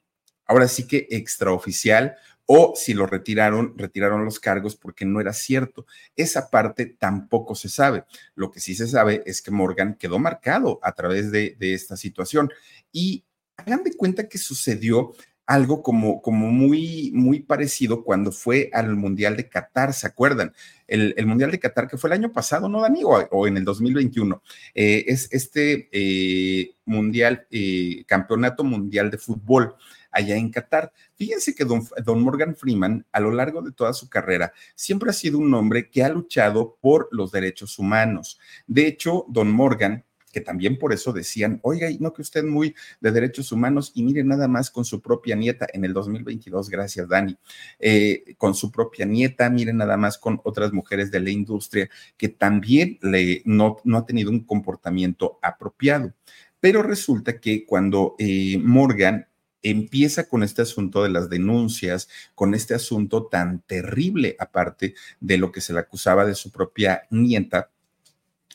[0.47, 5.85] ahora sí que extraoficial o si lo retiraron, retiraron los cargos porque no era cierto.
[6.15, 8.05] Esa parte tampoco se sabe.
[8.37, 11.97] Lo que sí se sabe es que Morgan quedó marcado a través de, de esta
[11.97, 12.53] situación.
[12.93, 13.25] Y
[13.57, 15.13] hagan de cuenta que sucedió
[15.47, 20.53] algo como, como muy, muy parecido cuando fue al Mundial de Qatar, ¿se acuerdan?
[20.87, 23.03] El, Mundial de Qatar que fue el año pasado, ¿no, Dani?
[23.05, 24.43] O, en el 2021.
[24.75, 29.75] Eh, es este eh, Mundial, eh, Campeonato Mundial de Fútbol
[30.11, 30.93] allá en Qatar.
[31.15, 35.13] Fíjense que don, don, Morgan Freeman, a lo largo de toda su carrera, siempre ha
[35.13, 38.39] sido un hombre que ha luchado por los derechos humanos.
[38.67, 40.05] De hecho, don Morgan
[40.37, 44.23] que también por eso decían, oiga, no que usted muy de derechos humanos y mire
[44.23, 47.39] nada más con su propia nieta en el 2022, gracias Dani,
[47.79, 52.29] eh, con su propia nieta, mire nada más con otras mujeres de la industria que
[52.29, 56.13] también le, no, no ha tenido un comportamiento apropiado.
[56.61, 59.29] Pero resulta que cuando eh, Morgan
[59.63, 65.51] empieza con este asunto de las denuncias, con este asunto tan terrible, aparte de lo
[65.51, 67.71] que se le acusaba de su propia nieta,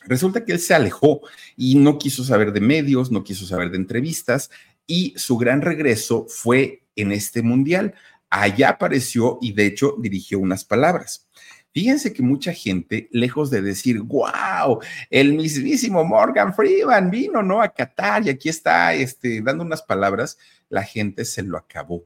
[0.04, 1.20] Resulta que él se alejó
[1.56, 4.50] y no quiso saber de medios, no quiso saber de entrevistas
[4.86, 7.94] y su gran regreso fue en este mundial.
[8.30, 11.28] Allá apareció y de hecho dirigió unas palabras.
[11.72, 17.62] Fíjense que mucha gente, lejos de decir, wow, el mismísimo Morgan Freeman vino, ¿no?
[17.62, 20.36] A Qatar y aquí está este, dando unas palabras,
[20.68, 22.04] la gente se lo acabó.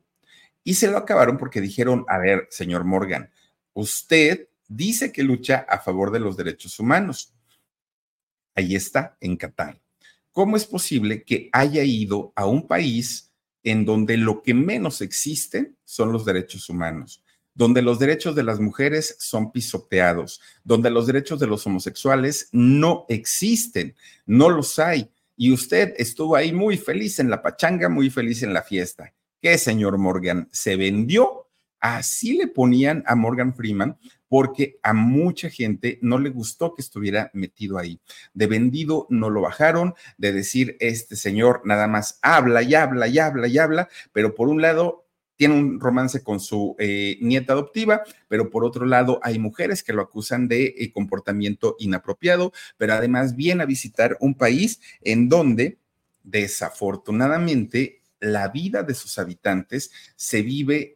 [0.63, 3.31] Y se lo acabaron porque dijeron, a ver, señor Morgan,
[3.73, 7.36] usted dice que lucha a favor de los derechos humanos
[8.57, 9.81] Ahí está, en Qatar.
[10.33, 15.75] ¿Cómo es posible que haya ido a un país en donde lo que menos existe
[15.85, 17.23] son los derechos humanos?
[17.57, 23.07] donde los derechos de las mujeres son pisoteados, donde los derechos de los homosexuales no
[23.09, 25.11] existen, no los hay.
[25.39, 29.15] Y usted estuvo ahí muy feliz en la pachanga, muy feliz en la fiesta.
[29.41, 30.49] ¿Qué, señor Morgan?
[30.53, 31.49] ¿Se vendió?
[31.81, 37.31] Así le ponían a Morgan Freeman porque a mucha gente no le gustó que estuviera
[37.33, 38.01] metido ahí.
[38.35, 43.19] De vendido no lo bajaron, de decir, este señor nada más habla y habla y
[43.19, 48.03] habla y habla, pero por un lado tiene un romance con su eh, nieta adoptiva,
[48.29, 53.37] pero por otro lado hay mujeres que lo acusan de eh, comportamiento inapropiado, pero además
[53.37, 55.79] viene a visitar un país en donde
[56.23, 60.96] desafortunadamente la vida de sus habitantes se vive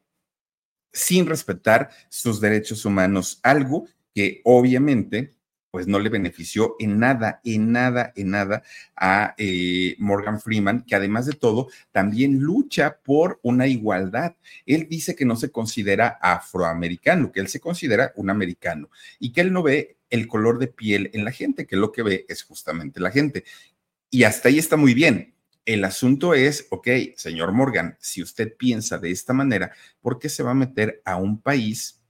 [0.93, 5.35] sin respetar sus derechos humanos, algo que obviamente
[5.71, 8.63] pues no le benefició en nada, en nada, en nada
[8.97, 14.35] a eh, Morgan Freeman, que además de todo también lucha por una igualdad.
[14.67, 19.43] Él dice que no se considera afroamericano, que él se considera un americano y que
[19.43, 22.43] él no ve el color de piel en la gente, que lo que ve es
[22.43, 23.45] justamente la gente.
[24.11, 25.35] Y hasta ahí está muy bien.
[25.71, 30.43] El asunto es, ok, señor Morgan, si usted piensa de esta manera, ¿por qué se
[30.43, 32.03] va a meter a un país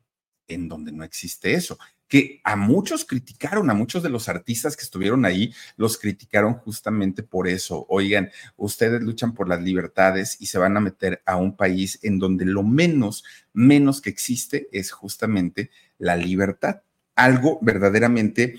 [0.48, 1.78] en donde no existe eso?
[2.08, 7.22] que a muchos criticaron, a muchos de los artistas que estuvieron ahí, los criticaron justamente
[7.22, 7.84] por eso.
[7.90, 12.18] Oigan, ustedes luchan por las libertades y se van a meter a un país en
[12.18, 16.80] donde lo menos, menos que existe es justamente la libertad.
[17.14, 18.58] Algo verdaderamente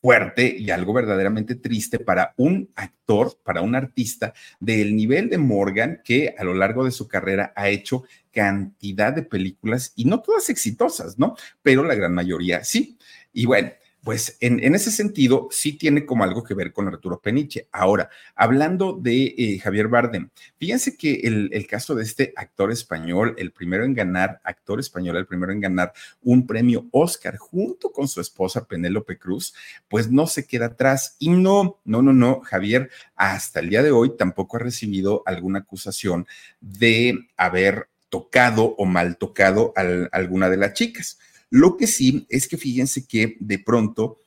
[0.00, 6.00] fuerte y algo verdaderamente triste para un actor, para un artista del nivel de Morgan,
[6.04, 10.48] que a lo largo de su carrera ha hecho cantidad de películas y no todas
[10.48, 11.36] exitosas, ¿no?
[11.62, 12.98] Pero la gran mayoría sí.
[13.32, 13.70] Y bueno,
[14.02, 17.68] pues en, ese sentido sí tiene como algo que ver con Arturo Peniche.
[17.70, 23.34] Ahora, hablando de eh, Javier Bardem, fíjense que el, el, caso de este actor español,
[23.36, 28.08] el primero en ganar, actor español, el primero en ganar un premio Oscar junto con
[28.08, 29.54] su esposa Penélope Cruz,
[29.88, 31.16] pues no se queda atrás.
[31.18, 35.60] Y no, no, no, no, Javier hasta el día de hoy tampoco ha recibido alguna
[35.60, 36.26] acusación
[36.60, 39.82] de haber tocado o mal tocado a
[40.12, 41.18] alguna de las chicas.
[41.50, 44.22] Lo que sí es que fíjense que de pronto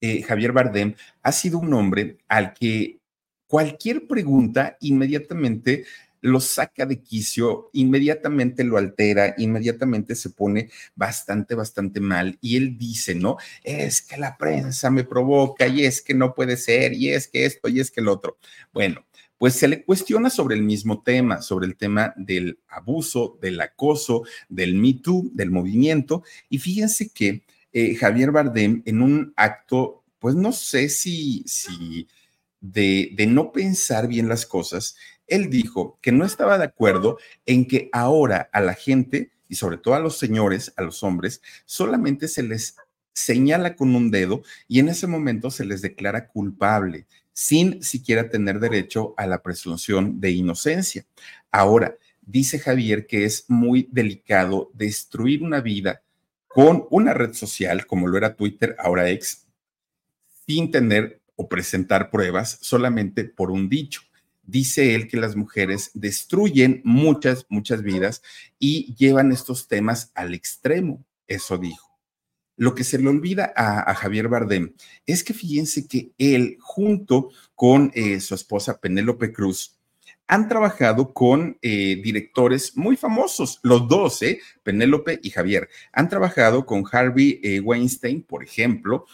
[0.00, 3.00] eh, Javier Bardem ha sido un hombre al que
[3.46, 5.84] cualquier pregunta inmediatamente
[6.22, 12.38] lo saca de quicio, inmediatamente lo altera, inmediatamente se pone bastante, bastante mal.
[12.40, 13.36] Y él dice, ¿no?
[13.62, 17.44] Es que la prensa me provoca y es que no puede ser y es que
[17.44, 18.38] esto y es que el otro.
[18.72, 19.04] Bueno,
[19.42, 24.22] pues se le cuestiona sobre el mismo tema, sobre el tema del abuso, del acoso,
[24.48, 26.22] del Me Too, del movimiento.
[26.48, 32.06] Y fíjense que eh, Javier Bardem en un acto, pues no sé si, si
[32.60, 34.94] de, de no pensar bien las cosas,
[35.26, 39.78] él dijo que no estaba de acuerdo en que ahora a la gente y sobre
[39.78, 42.76] todo a los señores, a los hombres, solamente se les
[43.12, 48.60] señala con un dedo y en ese momento se les declara culpable sin siquiera tener
[48.60, 51.06] derecho a la presunción de inocencia.
[51.50, 56.02] Ahora, dice Javier que es muy delicado destruir una vida
[56.48, 59.46] con una red social, como lo era Twitter, ahora ex,
[60.46, 64.02] sin tener o presentar pruebas solamente por un dicho.
[64.42, 68.22] Dice él que las mujeres destruyen muchas, muchas vidas
[68.58, 71.04] y llevan estos temas al extremo.
[71.26, 71.91] Eso dijo.
[72.62, 74.72] Lo que se le olvida a, Javier Bardem
[75.04, 79.80] es que fíjense que él, junto con eh, su esposa Penélope Cruz,
[80.28, 84.38] han trabajado con eh, directores muy famosos, los dos, ¿eh?
[84.62, 85.68] Penélope y Javier.
[85.92, 89.06] Han trabajado con Harvey eh, Weinstein, por ejemplo,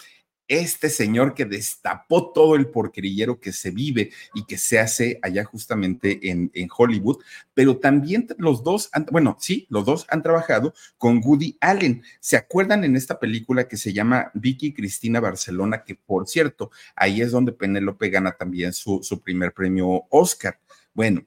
[0.49, 5.45] este señor que destapó todo el porquerillero que se vive y que se hace allá
[5.45, 7.19] justamente en, en Hollywood,
[7.55, 12.03] pero también los dos, han, bueno, sí, los dos han trabajado con Woody Allen.
[12.21, 15.85] ¿Se acuerdan en esta película que se llama Vicky Cristina Barcelona?
[15.85, 20.59] Que por cierto, ahí es donde Penélope gana también su, su primer premio Oscar.
[20.95, 21.27] Bueno,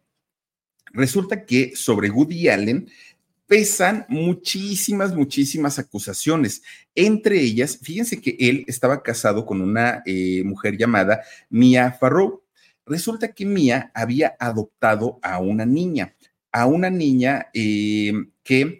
[0.93, 2.89] resulta que sobre Woody Allen
[3.51, 6.61] pesan muchísimas, muchísimas acusaciones.
[6.95, 12.43] Entre ellas, fíjense que él estaba casado con una eh, mujer llamada Mia Farrow.
[12.85, 16.15] Resulta que Mia había adoptado a una niña,
[16.53, 18.79] a una niña eh, que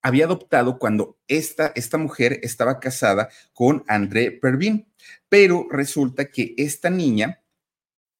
[0.00, 4.86] había adoptado cuando esta, esta mujer estaba casada con André Pervin.
[5.28, 7.39] Pero resulta que esta niña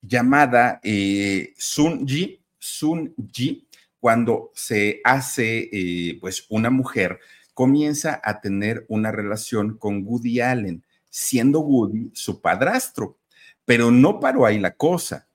[0.00, 3.66] llamada eh, Sun Ji, Sun Ji,
[4.00, 7.18] cuando se hace eh, pues una mujer,
[7.54, 13.18] comienza a tener una relación con Woody Allen, siendo Woody su padrastro.
[13.64, 15.28] Pero no paró ahí la cosa.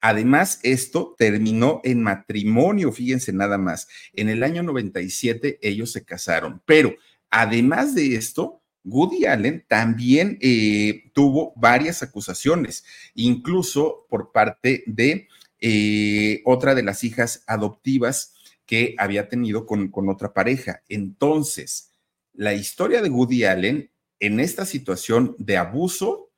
[0.00, 3.88] Además, esto terminó en matrimonio, fíjense nada más.
[4.12, 6.94] En el año 97 ellos se casaron, pero
[7.30, 15.28] además de esto, Woody Allen también eh, tuvo varias acusaciones, incluso por parte de
[15.60, 18.34] eh, otra de las hijas adoptivas
[18.66, 20.82] que había tenido con, con otra pareja.
[20.88, 21.90] Entonces,
[22.34, 26.30] la historia de Woody Allen en esta situación de abuso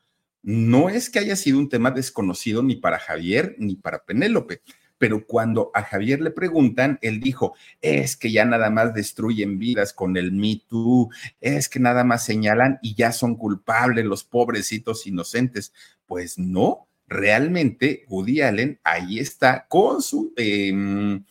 [0.43, 4.63] no es que haya sido un tema desconocido ni para Javier ni para Penélope
[5.01, 9.95] pero cuando a Javier le preguntan, él dijo, es que ya nada más destruyen vidas
[9.95, 11.09] con el Me Too,
[11.41, 15.73] es que nada más señalan y ya son culpables los pobrecitos inocentes.
[16.05, 20.35] Pues no, realmente Woody Allen ahí está con su...
[20.37, 21.25] Em,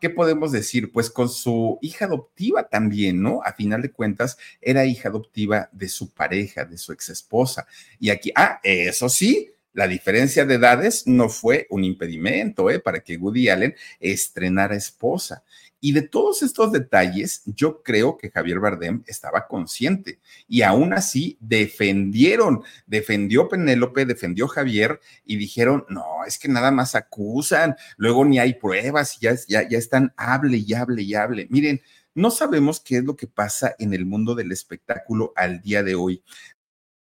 [0.00, 0.90] ¿qué podemos decir?
[0.90, 3.42] Pues con su hija adoptiva también, ¿no?
[3.44, 7.66] A final de cuentas, era hija adoptiva de su pareja, de su ex esposa.
[8.00, 12.78] Y aquí, ah, eso sí, la diferencia de edades no fue un impedimento ¿eh?
[12.78, 15.44] para que Woody Allen estrenara esposa.
[15.84, 21.36] Y de todos estos detalles, yo creo que Javier Bardem estaba consciente y aún así
[21.40, 28.38] defendieron, defendió Penélope, defendió Javier y dijeron, no, es que nada más acusan, luego ni
[28.38, 31.48] hay pruebas, ya, ya, ya están, hable y hable y hable.
[31.50, 31.80] Miren,
[32.14, 35.96] no sabemos qué es lo que pasa en el mundo del espectáculo al día de
[35.96, 36.22] hoy.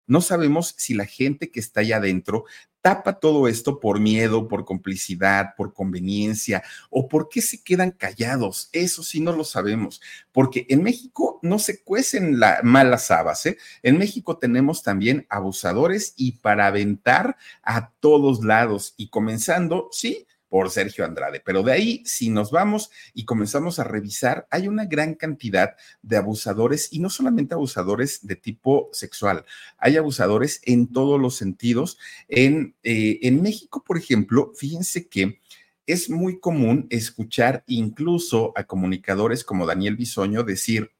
[0.09, 2.45] No sabemos si la gente que está allá adentro
[2.81, 8.69] tapa todo esto por miedo, por complicidad, por conveniencia o por qué se quedan callados.
[8.71, 10.01] Eso sí no lo sabemos,
[10.31, 13.45] porque en México no se cuecen las malas habas.
[13.45, 13.57] ¿eh?
[13.83, 20.69] En México tenemos también abusadores y para aventar a todos lados y comenzando, sí, por
[20.69, 21.41] Sergio Andrade.
[21.45, 26.17] Pero de ahí, si nos vamos y comenzamos a revisar, hay una gran cantidad de
[26.17, 29.45] abusadores y no solamente abusadores de tipo sexual,
[29.77, 31.97] hay abusadores en todos los sentidos.
[32.27, 35.39] En, eh, en México, por ejemplo, fíjense que
[35.85, 40.91] es muy común escuchar incluso a comunicadores como Daniel Bisoño decir,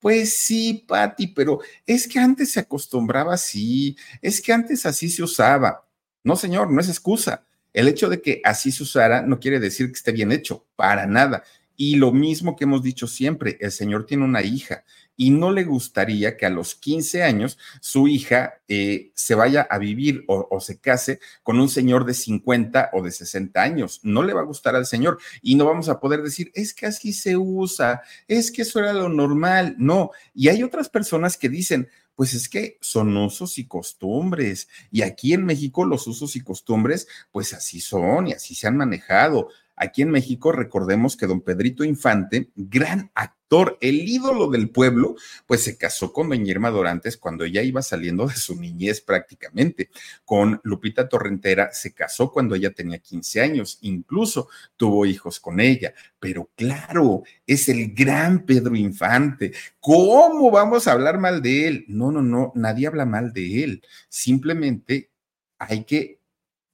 [0.00, 5.22] pues sí, Patti, pero es que antes se acostumbraba así, es que antes así se
[5.22, 5.86] usaba.
[6.24, 7.46] No, señor, no es excusa.
[7.72, 11.06] El hecho de que así se usara no quiere decir que esté bien hecho, para
[11.06, 11.42] nada.
[11.76, 14.84] Y lo mismo que hemos dicho siempre, el señor tiene una hija
[15.16, 19.78] y no le gustaría que a los 15 años su hija eh, se vaya a
[19.78, 24.00] vivir o, o, se case con un señor de 50 o de 60 años.
[24.02, 26.86] No le va a gustar al señor y no vamos a poder decir, es que
[26.86, 29.74] así se usa, es que eso era lo normal.
[29.78, 31.88] No, y hay otras personas que dicen,
[32.22, 34.68] pues es que son usos y costumbres.
[34.92, 38.76] Y aquí en México los usos y costumbres, pues así son y así se han
[38.76, 39.48] manejado.
[39.74, 43.41] Aquí en México, recordemos que don Pedrito Infante, gran actor,
[43.80, 48.26] el ídolo del pueblo, pues se casó con doña Irma Dorantes cuando ella iba saliendo
[48.26, 49.90] de su niñez prácticamente.
[50.24, 55.94] Con Lupita Torrentera se casó cuando ella tenía 15 años, incluso tuvo hijos con ella.
[56.18, 59.52] Pero claro, es el gran Pedro Infante.
[59.80, 61.84] ¿Cómo vamos a hablar mal de él?
[61.88, 63.82] No, no, no, nadie habla mal de él.
[64.08, 65.10] Simplemente
[65.58, 66.22] hay que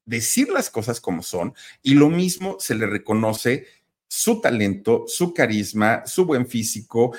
[0.08, 3.66] decir las cosas como son y lo mismo se le reconoce
[4.08, 7.14] su talento, su carisma, su buen físico,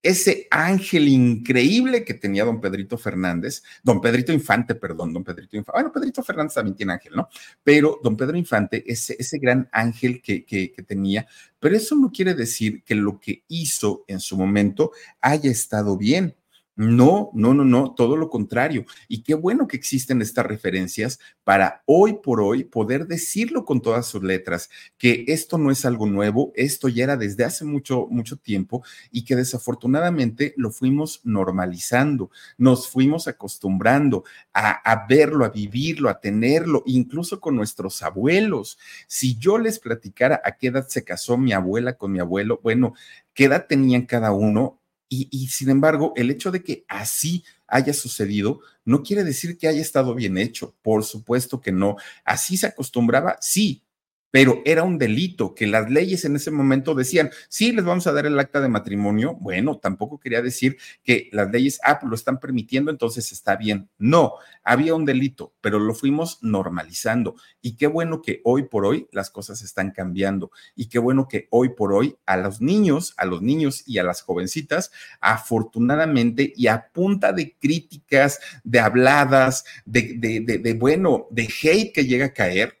[0.00, 5.76] ese ángel increíble que tenía don Pedrito Fernández, don Pedrito Infante, perdón, don Pedrito Infante,
[5.76, 7.28] bueno, Pedrito Fernández también tiene ángel, ¿no?
[7.64, 11.26] Pero don Pedro Infante, ese, ese gran ángel que, que, que tenía,
[11.58, 16.34] pero eso no quiere decir que lo que hizo en su momento haya estado bien.
[16.78, 18.84] No, no, no, no, todo lo contrario.
[19.08, 24.06] Y qué bueno que existen estas referencias para hoy por hoy poder decirlo con todas
[24.06, 28.36] sus letras, que esto no es algo nuevo, esto ya era desde hace mucho, mucho
[28.36, 34.22] tiempo y que desafortunadamente lo fuimos normalizando, nos fuimos acostumbrando
[34.54, 38.78] a, a verlo, a vivirlo, a tenerlo, incluso con nuestros abuelos.
[39.08, 42.94] Si yo les platicara a qué edad se casó mi abuela con mi abuelo, bueno,
[43.34, 44.78] qué edad tenían cada uno,
[45.08, 49.80] y, sin embargo, el hecho de que así haya sucedido no quiere decir que haya
[49.80, 50.74] estado bien hecho.
[50.82, 51.96] Por supuesto que no.
[52.24, 53.82] Así se acostumbraba, sí,
[54.30, 58.12] pero era un delito que las leyes en ese momento decían, sí, les vamos a
[58.12, 59.34] dar el acta de matrimonio.
[59.40, 63.88] Bueno, tampoco quería decir que las leyes, ah, pues lo están permitiendo, entonces está bien.
[63.98, 67.36] No, había un delito, pero lo fuimos normalizando.
[67.62, 70.50] Y qué bueno que hoy por hoy las cosas están cambiando.
[70.76, 74.04] Y qué bueno que hoy por hoy a los niños, a los niños y a
[74.04, 81.26] las jovencitas, afortunadamente y a punta de críticas, de habladas, de, de, de, de bueno,
[81.30, 82.77] de hate que llega a caer,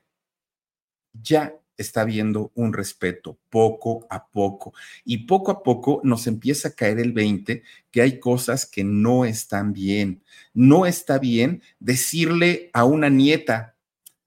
[1.22, 4.74] ya está habiendo un respeto poco a poco.
[5.04, 9.24] Y poco a poco nos empieza a caer el 20 que hay cosas que no
[9.24, 10.22] están bien.
[10.52, 13.76] No está bien decirle a una nieta,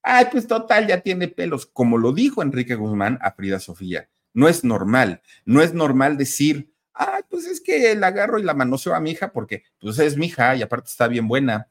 [0.02, 4.10] ay, pues total, ya tiene pelos, como lo dijo Enrique Guzmán a Frida Sofía.
[4.34, 8.54] No es normal, no es normal decir, ay, pues es que la agarro y la
[8.54, 11.70] manoseo a mi hija porque pues es mi hija y aparte está bien buena.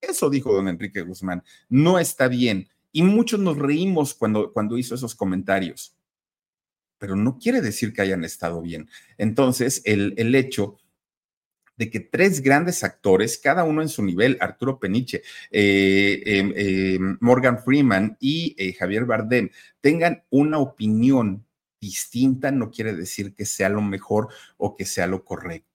[0.00, 1.42] Eso dijo don Enrique Guzmán.
[1.68, 5.96] No está bien y muchos nos reímos cuando, cuando hizo esos comentarios,
[6.98, 8.88] pero no quiere decir que hayan estado bien.
[9.16, 10.76] Entonces, el, el hecho
[11.76, 17.18] de que tres grandes actores, cada uno en su nivel, Arturo Peniche, eh, em, em,
[17.20, 19.48] Morgan Freeman y eh, Javier Bardem,
[19.80, 21.46] tengan una opinión
[21.80, 24.28] distinta, no quiere decir que sea lo mejor
[24.58, 25.69] o que sea lo correcto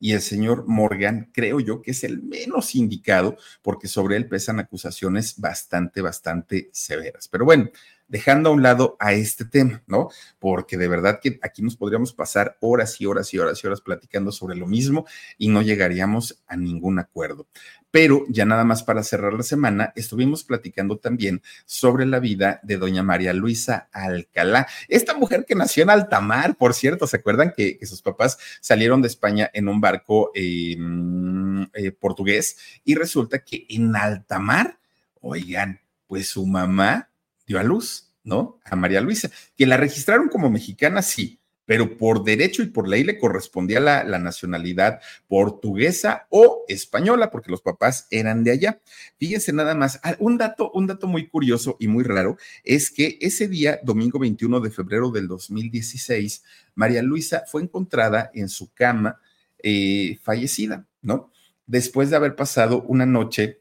[0.00, 4.60] y el señor Morgan, creo yo que es el menos indicado porque sobre él pesan
[4.60, 7.28] acusaciones bastante, bastante severas.
[7.28, 7.70] Pero bueno,
[8.08, 10.08] dejando a un lado a este tema, ¿no?
[10.38, 13.80] Porque de verdad que aquí nos podríamos pasar horas y horas y horas y horas
[13.80, 15.06] platicando sobre lo mismo
[15.36, 17.46] y no llegaríamos a ningún acuerdo.
[17.90, 22.76] Pero ya nada más para cerrar la semana, estuvimos platicando también sobre la vida de
[22.76, 27.78] doña María Luisa Alcalá, esta mujer que nació en Altamar, por cierto, ¿se acuerdan que,
[27.86, 32.58] sus papás salieron de España en un barco em, eh, portugués?
[32.84, 34.78] Y resulta que en Altamar,
[35.20, 37.08] oigan, pues su mamá
[37.48, 38.60] dio a luz, ¿no?
[38.64, 43.04] A María Luisa, que la registraron como mexicana, sí, pero por derecho y por ley
[43.04, 48.80] le correspondía la, nacionalidad portuguesa o española, porque los papás eran de allá.
[49.18, 53.18] Fíjense nada más, ah, un dato, un dato muy curioso y muy raro es que
[53.20, 56.42] ese día, domingo 21 de febrero del 2016,
[56.74, 59.20] María Luisa fue encontrada en su cama
[59.62, 61.30] eh, fallecida, ¿no?
[61.66, 63.60] Después de haber pasado una noche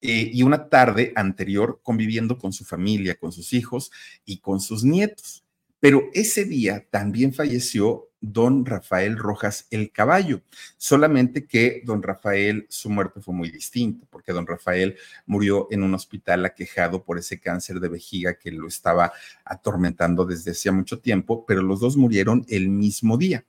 [0.00, 3.90] eh, y una tarde anterior conviviendo con su familia, con sus hijos
[4.24, 5.44] y con sus nietos.
[5.80, 10.42] Pero ese día también falleció don Rafael Rojas el Caballo,
[10.76, 14.96] solamente que don Rafael, su muerte fue muy distinta, porque don Rafael
[15.26, 19.12] murió en un hospital aquejado por ese cáncer de vejiga que lo estaba
[19.44, 23.44] atormentando desde hacía mucho tiempo, pero los dos murieron el mismo día.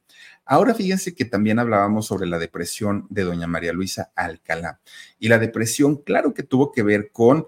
[0.52, 4.82] Ahora fíjense que también hablábamos sobre la depresión de doña María Luisa Alcalá.
[5.20, 7.45] Y la depresión, claro que tuvo que ver con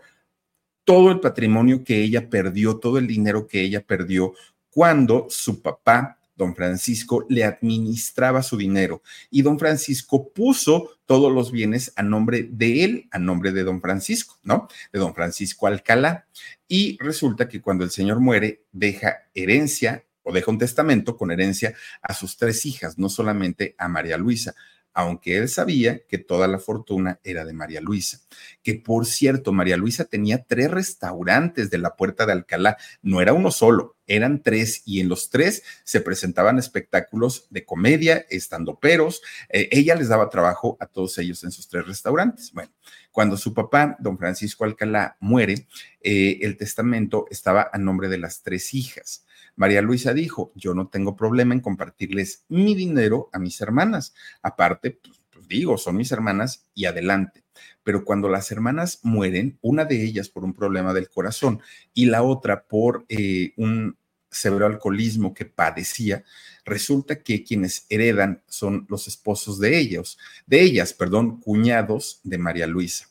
[0.83, 4.33] todo el patrimonio que ella perdió, todo el dinero que ella perdió
[4.69, 11.51] cuando su papá don Francisco le administraba su dinero y don Francisco puso todos los
[11.51, 14.67] bienes a nombre de él, a nombre de don Francisco, ¿no?
[14.93, 16.27] De don Francisco Alcalá.
[16.67, 21.73] Y resulta que cuando el señor muere, deja herencia o deja un testamento con herencia
[22.01, 24.55] a sus tres hijas, no solamente a María Luisa,
[24.93, 28.19] aunque él sabía que toda la fortuna era de María Luisa.
[28.61, 33.33] Que por cierto, María Luisa tenía tres restaurantes de la Puerta de Alcalá, no era
[33.33, 39.21] uno solo, eran tres y en los tres se presentaban espectáculos de comedia, estando peros.
[39.49, 42.51] Eh, ella les daba trabajo a todos ellos en sus tres restaurantes.
[42.51, 42.71] Bueno,
[43.11, 45.67] cuando su papá, don Francisco Alcalá, muere,
[46.01, 49.25] eh, el testamento estaba a nombre de las tres hijas.
[49.55, 54.13] María Luisa dijo, yo no tengo problema en compartirles mi dinero a mis hermanas.
[54.41, 57.43] Aparte, pues, pues, digo, son mis hermanas y adelante.
[57.83, 61.61] Pero cuando las hermanas mueren, una de ellas por un problema del corazón
[61.93, 63.97] y la otra por eh, un
[64.31, 66.23] severo alcoholismo que padecía,
[66.65, 70.17] resulta que quienes heredan son los esposos de ellos,
[70.47, 73.10] de ellas, perdón, cuñados de María Luisa.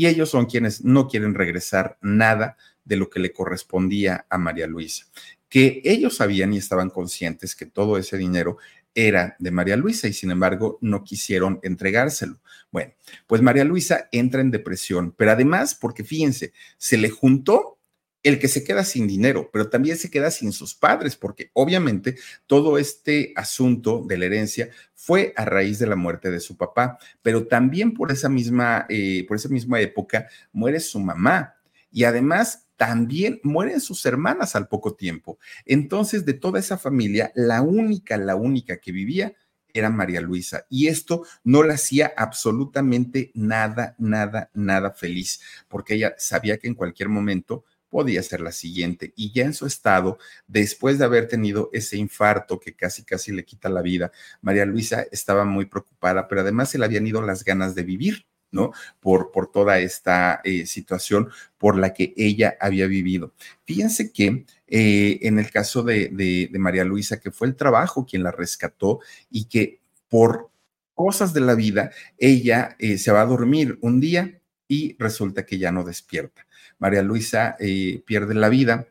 [0.00, 4.66] y ellos son quienes no quieren regresar nada de lo que le correspondía a María
[4.66, 5.04] Luisa,
[5.46, 8.56] que ellos sabían y estaban conscientes que todo ese dinero
[8.94, 12.40] era de María Luisa y sin embargo no quisieron entregárselo.
[12.70, 12.94] Bueno,
[13.26, 17.78] pues María Luisa entra en depresión, pero además porque fíjense, se le juntó
[18.22, 22.16] el que se queda sin dinero, pero también se queda sin sus padres, porque obviamente
[22.46, 26.98] todo este asunto de la herencia fue a raíz de la muerte de su papá,
[27.22, 31.54] pero también por esa misma, eh, por esa misma época muere su mamá
[31.90, 35.38] y además también mueren sus hermanas al poco tiempo.
[35.66, 39.34] Entonces, de toda esa familia, la única, la única que vivía
[39.72, 40.66] era María Luisa.
[40.68, 46.74] Y esto no la hacía absolutamente nada, nada, nada feliz, porque ella sabía que en
[46.74, 49.12] cualquier momento podía ser la siguiente.
[49.16, 53.44] Y ya en su estado, después de haber tenido ese infarto que casi, casi le
[53.44, 57.44] quita la vida, María Luisa estaba muy preocupada, pero además se le habían ido las
[57.44, 58.26] ganas de vivir.
[58.52, 58.72] ¿no?
[58.98, 63.32] Por, por toda esta eh, situación por la que ella había vivido.
[63.64, 68.24] Fíjense que eh, en el caso de, de, María Luisa, que fue el trabajo quien
[68.24, 68.98] la rescató
[69.30, 70.50] y que por
[70.94, 75.58] cosas de la vida, ella eh, se va a dormir un día y resulta que
[75.58, 76.46] ya no despierta.
[76.80, 78.88] María Luisa eh, pierde la vida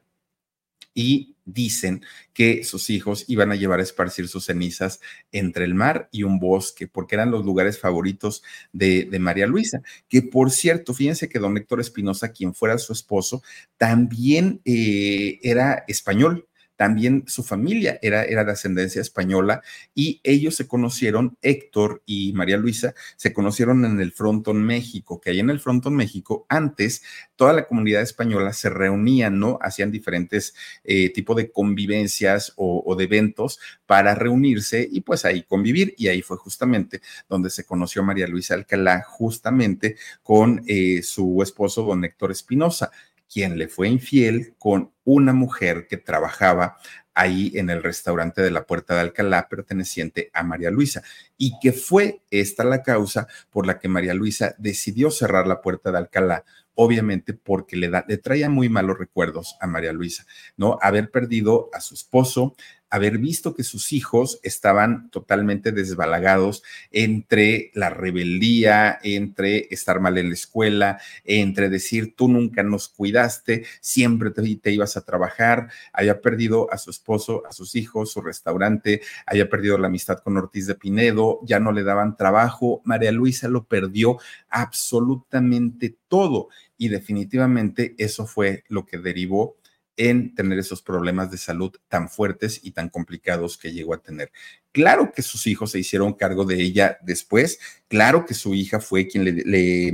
[0.93, 4.99] y dicen que sus hijos iban a llevar a esparcir sus cenizas
[5.31, 10.21] entre el mar y un bosque, porque eran los lugares favoritos de, María Luisa, que
[10.21, 13.43] por cierto, fíjense que don Héctor Espinosa, quien fuera su esposo,
[13.77, 16.48] también eh, era español,
[16.79, 19.61] también su familia era, era de ascendencia española
[19.93, 25.31] y ellos se conocieron, Héctor y María Luisa, se conocieron en el Frontón México, que
[25.31, 27.03] ahí en el Frontón México antes
[27.35, 29.59] toda la comunidad española se reunía, ¿no?
[29.61, 30.55] Hacían diferentes
[30.85, 35.93] eh, tipos de convivencias o, de eventos para reunirse y pues ahí convivir.
[35.97, 41.83] Y ahí fue justamente donde se conoció María Luisa Alcalá, justamente con eh, su esposo,
[41.83, 42.89] don Héctor Espinosa
[43.31, 46.77] quien le fue infiel con una mujer que trabajaba
[47.13, 51.03] ahí en el restaurante de la Puerta de Alcalá perteneciente a María Luisa
[51.37, 55.91] y que fue esta la causa por la que María Luisa decidió cerrar la Puerta
[55.91, 56.45] de Alcalá
[56.81, 60.25] obviamente porque le, da, le traía muy malos recuerdos a María Luisa,
[60.55, 60.79] ¿no?
[60.81, 62.55] Haber perdido a su esposo,
[62.89, 70.29] haber visto que sus hijos estaban totalmente desbalagados entre la rebeldía, entre estar mal en
[70.29, 76.71] la escuela, entre decir tú nunca nos cuidaste, siempre te, ibas a trabajar, había perdido
[76.71, 80.75] a su esposo, a sus hijos, su restaurante, había perdido la amistad con Ortiz de
[80.75, 84.17] Pinedo, ya no le daban trabajo, María Luisa lo perdió
[84.49, 86.49] absolutamente todo.
[86.77, 89.57] Y definitivamente eso fue lo que derivó
[89.99, 94.31] en tener esos problemas de salud tan fuertes y tan complicados que llegó a tener.
[94.71, 99.09] Claro que sus hijos se hicieron cargo de ella después, claro que su hija fue
[99.09, 99.93] quien le,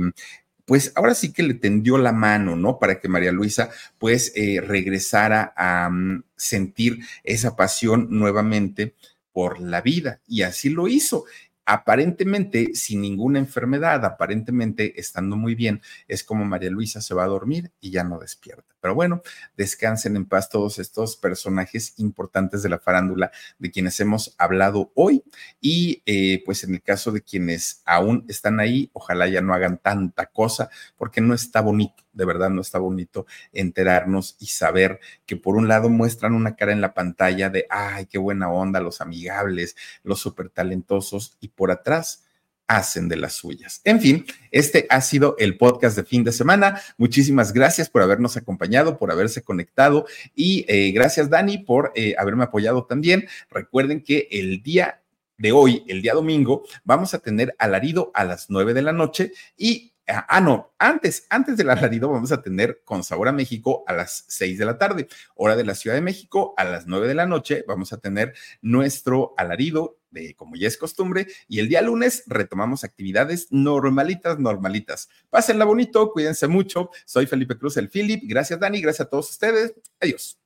[0.64, 2.78] pues ahora sí que le tendió la mano, ¿no?
[2.78, 8.94] Para que María Luisa pues eh, regresara a mm, sentir esa pasión nuevamente
[9.32, 11.24] por la vida y así lo hizo
[11.66, 17.28] aparentemente sin ninguna enfermedad, aparentemente estando muy bien, es como María Luisa se va a
[17.28, 18.74] dormir y ya no despierta.
[18.80, 19.22] Pero bueno,
[19.56, 25.24] descansen en paz todos estos personajes importantes de la farándula de quienes hemos hablado hoy
[25.60, 29.78] y eh, pues en el caso de quienes aún están ahí, ojalá ya no hagan
[29.78, 35.36] tanta cosa porque no está bonito, de verdad no está bonito enterarnos y saber que
[35.36, 39.00] por un lado muestran una cara en la pantalla de, ay, qué buena onda, los
[39.00, 42.24] amigables, los súper talentosos y por atrás
[42.68, 43.80] hacen de las suyas.
[43.84, 46.80] En fin, este ha sido el podcast de fin de semana.
[46.96, 52.44] Muchísimas gracias por habernos acompañado, por haberse conectado y eh, gracias Dani por eh, haberme
[52.44, 53.28] apoyado también.
[53.50, 55.02] Recuerden que el día
[55.38, 59.32] de hoy, el día domingo, vamos a tener alarido a las nueve de la noche
[59.56, 63.92] y ah, no, antes, antes del alarido vamos a tener con Sabor a México a
[63.92, 67.14] las 6 de la tarde, hora de la Ciudad de México, a las 9 de
[67.14, 71.82] la noche vamos a tener nuestro alarido de como ya es costumbre y el día
[71.82, 75.08] lunes retomamos actividades normalitas, normalitas.
[75.30, 76.90] Pásenla bonito, cuídense mucho.
[77.04, 78.22] Soy Felipe Cruz, el Philip.
[78.24, 79.74] Gracias Dani, gracias a todos ustedes.
[80.00, 80.45] Adiós.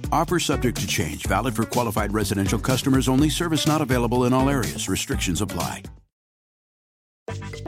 [0.11, 4.49] Offer subject to change, valid for qualified residential customers only, service not available in all
[4.49, 4.89] areas.
[4.89, 5.83] Restrictions apply.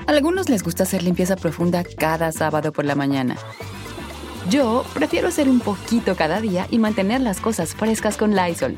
[0.08, 3.38] Algunos les gusta hacer limpieza profunda cada sábado por la mañana.
[4.50, 8.78] Yo prefiero hacer un poquito cada día y mantener las cosas frescas con Lysol.